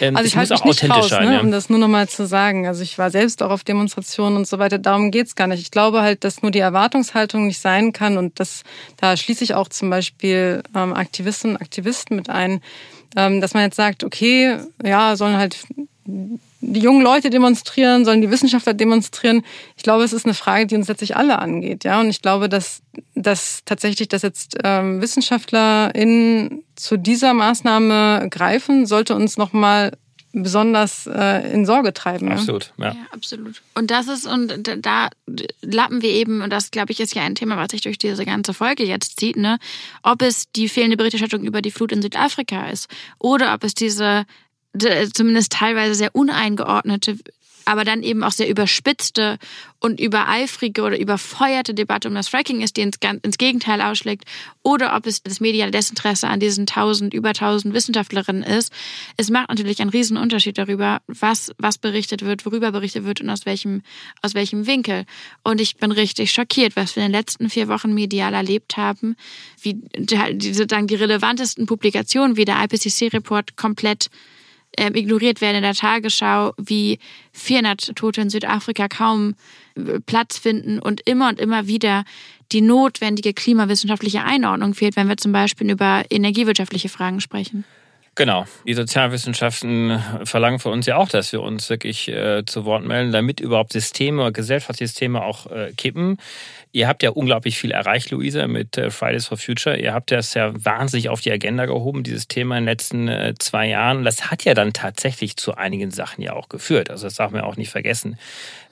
[0.00, 1.34] Ähm, also ich halte mich auch nicht raus, sein, ne?
[1.34, 1.40] ja?
[1.40, 2.66] um das nur nochmal zu sagen.
[2.66, 4.78] Also ich war selbst auch auf Demonstrationen und so weiter.
[4.78, 5.60] Darum geht's gar nicht.
[5.60, 8.18] Ich glaube halt, dass nur die Erwartungshaltung nicht sein kann.
[8.18, 8.64] Und das,
[8.96, 12.60] da schließe ich auch zum Beispiel ähm, Aktivistinnen und Aktivisten mit ein,
[13.16, 15.56] ähm, dass man jetzt sagt, okay, ja, sollen halt
[16.60, 19.44] die jungen Leute demonstrieren, sollen die Wissenschaftler demonstrieren.
[19.76, 21.84] Ich glaube, es ist eine Frage, die uns letztlich alle angeht.
[21.84, 22.82] Ja, und ich glaube, dass,
[23.14, 29.92] dass tatsächlich, dass jetzt ähm, WissenschaftlerInnen zu dieser Maßnahme greifen, sollte uns nochmal
[30.32, 32.30] besonders äh, in Sorge treiben.
[32.30, 32.88] Absolut, ja.
[32.88, 32.96] ja.
[33.12, 33.62] absolut.
[33.74, 35.08] Und das ist, und da
[35.62, 38.24] lappen wir eben, und das, glaube ich, ist ja ein Thema, was sich durch diese
[38.24, 39.58] ganze Folge jetzt zieht, ne?
[40.02, 42.88] ob es die fehlende Berichterstattung über die Flut in Südafrika ist
[43.18, 44.26] oder ob es diese
[44.78, 47.18] zumindest teilweise sehr uneingeordnete,
[47.68, 49.36] aber dann eben auch sehr überspitzte
[49.78, 54.24] und übereifrige oder überfeuerte Debatte um das Fracking ist, die ins, ins Gegenteil ausschlägt,
[54.62, 58.72] oder ob es das mediale Desinteresse an diesen tausend, über tausend Wissenschaftlerinnen ist.
[59.18, 63.28] Es macht natürlich einen riesen Unterschied darüber, was, was berichtet wird, worüber berichtet wird und
[63.28, 63.82] aus welchem,
[64.22, 65.04] aus welchem Winkel.
[65.44, 69.14] Und ich bin richtig schockiert, was wir in den letzten vier Wochen medial erlebt haben,
[69.60, 74.08] wie die, sozusagen die relevantesten Publikationen wie der IPCC-Report komplett
[74.76, 76.98] äh, ignoriert werden in der Tagesschau, wie
[77.32, 79.34] 400 Tote in Südafrika kaum
[79.76, 82.04] äh, Platz finden und immer und immer wieder
[82.52, 87.64] die notwendige klimawissenschaftliche Einordnung fehlt, wenn wir zum Beispiel über energiewirtschaftliche Fragen sprechen.
[88.18, 88.46] Genau.
[88.66, 93.12] Die Sozialwissenschaften verlangen von uns ja auch, dass wir uns wirklich äh, zu Wort melden,
[93.12, 96.18] damit überhaupt Systeme, Gesellschaftssysteme auch äh, kippen.
[96.72, 99.78] Ihr habt ja unglaublich viel erreicht, Luisa, mit äh, Fridays for Future.
[99.78, 103.34] Ihr habt das ja wahnsinnig auf die Agenda gehoben, dieses Thema in den letzten äh,
[103.38, 104.04] zwei Jahren.
[104.04, 106.90] Das hat ja dann tatsächlich zu einigen Sachen ja auch geführt.
[106.90, 108.18] Also das darf man auch nicht vergessen.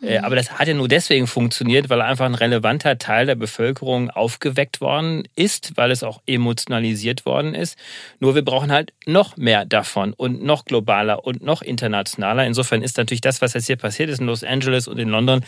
[0.03, 0.25] Äh, mhm.
[0.25, 4.81] Aber das hat ja nur deswegen funktioniert, weil einfach ein relevanter Teil der Bevölkerung aufgeweckt
[4.81, 7.79] worden ist, weil es auch emotionalisiert worden ist.
[8.21, 12.47] Nur wir brauchen halt noch mehr davon und noch globaler und noch internationaler.
[12.47, 15.45] Insofern ist natürlich das, was jetzt hier passiert ist in Los Angeles und in London,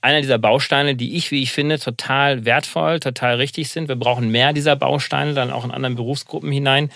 [0.00, 3.88] einer dieser Bausteine, die ich, wie ich finde, total wertvoll, total richtig sind.
[3.88, 6.90] Wir brauchen mehr dieser Bausteine, dann auch in anderen Berufsgruppen hinein.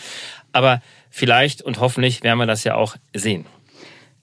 [0.53, 3.47] Aber vielleicht und hoffentlich werden wir das ja auch sehen.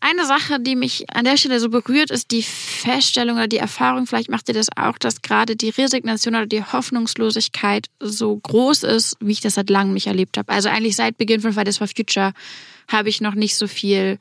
[0.02, 4.08] Eine Sache, die mich an der Stelle so berührt, ist die Feststellung oder die Erfahrung,
[4.08, 9.18] vielleicht macht ihr das auch, dass gerade die Resignation oder die Hoffnungslosigkeit so groß ist,
[9.20, 10.54] wie ich das seit langem nicht erlebt habe.
[10.54, 12.32] Also eigentlich seit Beginn von Fridays for Future
[12.88, 14.20] habe ich noch nicht so viel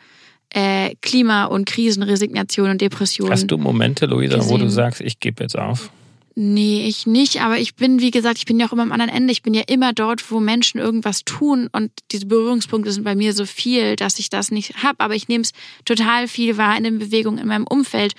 [0.50, 3.30] äh, Klima- und Krisenresignation und Depression.
[3.30, 4.50] Hast du Momente, Luisa, gesehen.
[4.50, 5.90] wo du sagst, ich gebe jetzt auf?
[6.40, 9.10] Nee, ich nicht, aber ich bin, wie gesagt, ich bin ja auch immer am anderen
[9.10, 9.32] Ende.
[9.32, 13.32] Ich bin ja immer dort, wo Menschen irgendwas tun und diese Berührungspunkte sind bei mir
[13.32, 15.00] so viel, dass ich das nicht habe.
[15.00, 15.50] Aber ich nehme es
[15.84, 18.12] total viel wahr in den Bewegungen in meinem Umfeld.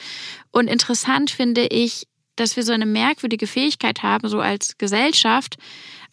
[0.52, 5.56] Und interessant finde ich, dass wir so eine merkwürdige Fähigkeit haben, so als Gesellschaft,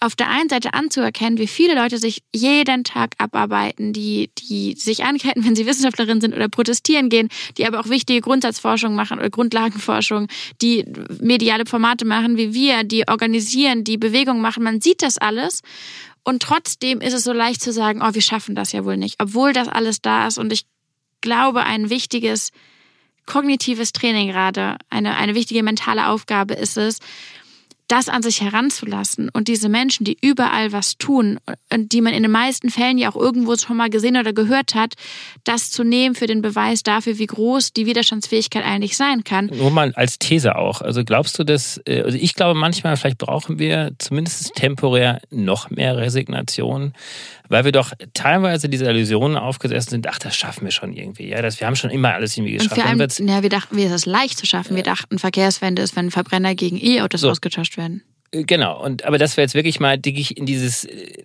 [0.00, 5.04] auf der einen Seite anzuerkennen, wie viele Leute sich jeden Tag abarbeiten, die, die sich
[5.04, 9.30] ankreiden, wenn sie Wissenschaftlerin sind oder protestieren gehen, die aber auch wichtige Grundsatzforschung machen oder
[9.30, 10.28] Grundlagenforschung,
[10.62, 10.84] die
[11.20, 14.62] mediale Formate machen wie wir, die organisieren, die Bewegung machen.
[14.62, 15.62] Man sieht das alles.
[16.24, 19.16] Und trotzdem ist es so leicht zu sagen, oh, wir schaffen das ja wohl nicht,
[19.22, 20.38] obwohl das alles da ist.
[20.38, 20.66] Und ich
[21.20, 22.50] glaube, ein wichtiges
[23.26, 26.98] kognitives Training gerade, eine, eine wichtige mentale Aufgabe ist es,
[27.88, 31.38] das an sich heranzulassen und diese Menschen, die überall was tun
[31.72, 34.74] und die man in den meisten Fällen ja auch irgendwo schon mal gesehen oder gehört
[34.74, 34.94] hat,
[35.44, 39.46] das zu nehmen für den Beweis dafür, wie groß die Widerstandsfähigkeit eigentlich sein kann.
[39.54, 40.80] Nur mal als These auch.
[40.80, 45.70] Also glaubst du, dass, äh, also ich glaube manchmal, vielleicht brauchen wir zumindest temporär noch
[45.70, 46.92] mehr Resignation,
[47.48, 51.28] weil wir doch teilweise diese Illusionen aufgesessen sind, ach, das schaffen wir schon irgendwie.
[51.28, 52.72] Ja, das, wir haben schon immer alles irgendwie geschafft.
[52.72, 54.74] Und vor allem, ja, wir dachten, es ist leicht zu schaffen.
[54.74, 57.30] Wir dachten, Verkehrswende ist, wenn Verbrenner gegen E-Autos so.
[57.30, 58.02] ausgetauscht werden.
[58.30, 61.24] Äh, genau, und aber dass wir jetzt wirklich mal in dieses äh,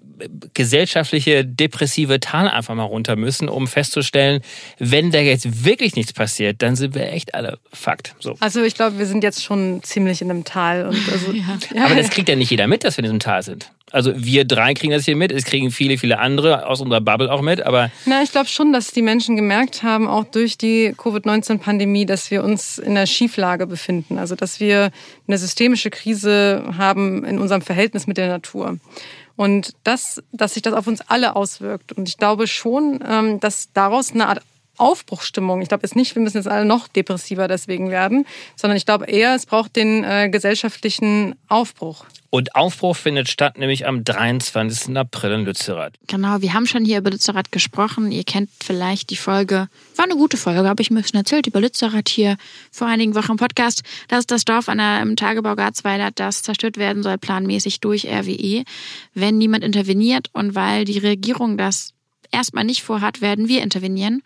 [0.54, 4.42] gesellschaftliche depressive Tal einfach mal runter müssen, um festzustellen,
[4.78, 8.16] wenn da jetzt wirklich nichts passiert, dann sind wir echt alle Fakt.
[8.20, 8.36] So.
[8.40, 10.86] Also ich glaube, wir sind jetzt schon ziemlich in einem Tal.
[10.86, 11.58] Und also, ja.
[11.74, 13.72] Ja, aber das kriegt ja nicht jeder mit, dass wir in diesem Tal sind.
[13.92, 17.32] Also wir drei kriegen das hier mit, es kriegen viele, viele andere aus unserer Bubble
[17.32, 17.92] auch mit, aber...
[18.06, 22.44] Na, ich glaube schon, dass die Menschen gemerkt haben, auch durch die Covid-19-Pandemie, dass wir
[22.44, 24.18] uns in einer Schieflage befinden.
[24.18, 24.92] Also dass wir
[25.28, 28.78] eine systemische Krise haben in unserem Verhältnis mit der Natur.
[29.36, 31.94] Und das, dass sich das auf uns alle auswirkt.
[31.94, 34.42] Und ich glaube schon, ähm, dass daraus eine Art
[34.78, 35.62] Aufbruchstimmung.
[35.62, 38.26] Ich glaube jetzt nicht, wir müssen jetzt alle noch depressiver deswegen werden,
[38.56, 42.06] sondern ich glaube eher, es braucht den äh, gesellschaftlichen Aufbruch.
[42.34, 44.96] Und Aufbruch findet statt, nämlich am 23.
[44.96, 45.96] April in Lützerath.
[46.08, 48.10] Genau, wir haben schon hier über Lützerath gesprochen.
[48.10, 49.68] Ihr kennt vielleicht die Folge,
[49.98, 52.38] war eine gute Folge, habe ich ein bisschen erzählt, über Lützerath hier
[52.72, 53.84] vor einigen Wochen im Podcast.
[54.08, 58.08] Das ist das Dorf an der, im Tagebau Garzweiler, das zerstört werden soll, planmäßig durch
[58.08, 58.64] RWE,
[59.14, 61.94] wenn niemand interveniert und weil die Regierung das
[62.32, 64.24] erstmal nicht vorhat, werden wir intervenieren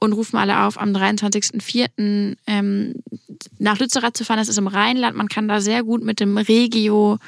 [0.00, 2.36] und rufen alle auf, am 23.04.
[2.46, 2.94] Ähm,
[3.58, 4.38] nach Lützerath zu fahren.
[4.38, 5.16] Das ist im Rheinland.
[5.16, 7.18] Man kann da sehr gut mit dem Regio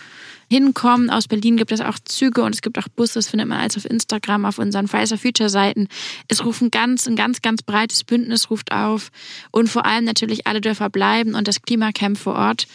[0.48, 1.10] hinkommen.
[1.10, 3.14] Aus Berlin gibt es auch Züge und es gibt auch Busse.
[3.14, 5.88] Das findet man alles auf Instagram, auf unseren Pfizer Future Seiten.
[6.28, 9.10] Es ruft ein ganz, ein ganz, ganz breites Bündnis ruft auf
[9.50, 12.66] und vor allem natürlich alle Dörfer bleiben und das Klimacamp vor Ort.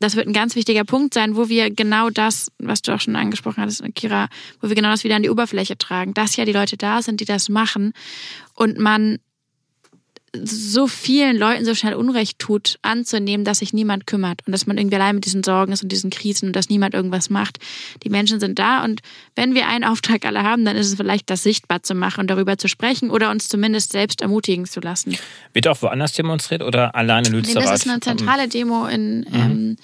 [0.00, 3.16] Das wird ein ganz wichtiger Punkt sein, wo wir genau das, was du auch schon
[3.16, 4.28] angesprochen hattest, Kira,
[4.60, 7.20] wo wir genau das wieder an die Oberfläche tragen, dass ja die Leute da sind,
[7.20, 7.92] die das machen
[8.54, 9.18] und man
[10.34, 14.78] so vielen Leuten so schnell Unrecht tut, anzunehmen, dass sich niemand kümmert und dass man
[14.78, 17.58] irgendwie allein mit diesen Sorgen ist und diesen Krisen und dass niemand irgendwas macht.
[18.02, 19.02] Die Menschen sind da und
[19.36, 22.30] wenn wir einen Auftrag alle haben, dann ist es vielleicht, das sichtbar zu machen und
[22.30, 25.18] darüber zu sprechen oder uns zumindest selbst ermutigen zu lassen.
[25.52, 27.64] Wird auch woanders demonstriert oder alleine in Lützerath?
[27.64, 29.26] Nee, das ist eine zentrale Demo in, mhm.
[29.34, 29.76] ähm,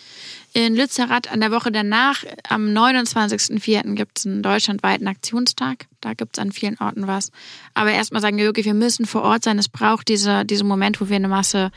[0.55, 3.95] in Lützerath an der Woche danach, am 29.04.
[3.95, 5.87] gibt es einen deutschlandweiten Aktionstag.
[6.01, 7.31] Da gibt es an vielen Orten was.
[7.75, 9.59] Aber erstmal sagen wir wirklich, wir müssen vor Ort sein.
[9.59, 11.71] Es braucht diese, diesen Moment, wo wir eine Masse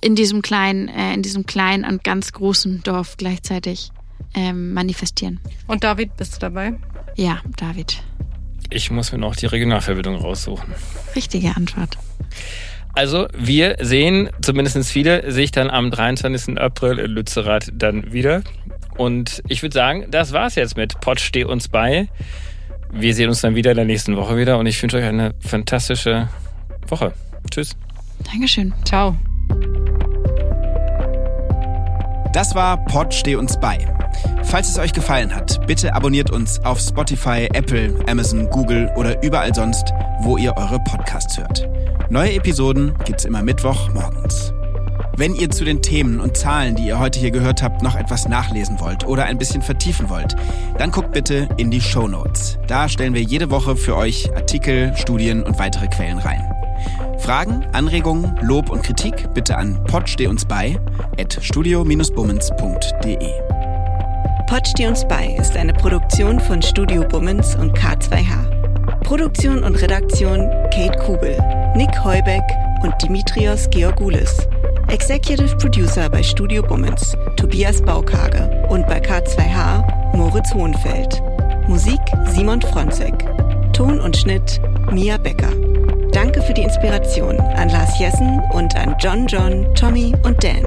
[0.00, 3.90] in diesem kleinen, äh, in diesem kleinen und ganz großen Dorf gleichzeitig
[4.34, 5.40] ähm, manifestieren.
[5.66, 6.74] Und David, bist du dabei?
[7.16, 8.02] Ja, David.
[8.70, 10.72] Ich muss mir noch die Regionalverbindung raussuchen.
[11.16, 11.98] Richtige Antwort.
[12.94, 16.58] Also wir sehen, zumindest viele, sich dann am 23.
[16.58, 18.42] April in Lützerath dann wieder.
[18.96, 22.08] Und ich würde sagen, das war's jetzt mit Pott steh uns bei.
[22.92, 25.32] Wir sehen uns dann wieder in der nächsten Woche wieder und ich wünsche euch eine
[25.40, 26.28] fantastische
[26.88, 27.12] Woche.
[27.50, 27.76] Tschüss.
[28.30, 28.74] Dankeschön.
[28.84, 29.16] Ciao.
[32.32, 33.78] Das war Pod Steh uns bei.
[34.42, 39.54] Falls es euch gefallen hat, bitte abonniert uns auf Spotify, Apple, Amazon, Google oder überall
[39.54, 41.68] sonst, wo ihr eure Podcasts hört.
[42.10, 44.52] Neue Episoden gibt's immer Mittwoch morgens.
[45.16, 48.28] Wenn ihr zu den Themen und Zahlen, die ihr heute hier gehört habt, noch etwas
[48.28, 50.34] nachlesen wollt oder ein bisschen vertiefen wollt,
[50.76, 52.58] dann guckt bitte in die Show Notes.
[52.66, 56.42] Da stellen wir jede Woche für euch Artikel, Studien und weitere Quellen rein.
[57.20, 60.80] Fragen, Anregungen, Lob und Kritik bitte an potsteh uns bei
[61.16, 63.30] at studio-bummens.de.
[64.48, 69.04] Pod uns bei ist eine Produktion von Studio Bummens und K2H.
[69.04, 71.36] Produktion und Redaktion Kate Kubel,
[71.76, 72.42] Nick Heubeck
[72.82, 74.48] und Dimitrios Georgoulis.
[74.88, 81.22] Executive Producer bei Studio Bummens, Tobias Baukage und bei K2H Moritz Hohenfeld.
[81.68, 83.14] Musik Simon Fronzek.
[83.72, 84.60] Ton und Schnitt
[84.90, 85.52] Mia Becker.
[86.12, 90.66] Danke für die Inspiration an Lars Jessen und an John John, Tommy und Dan.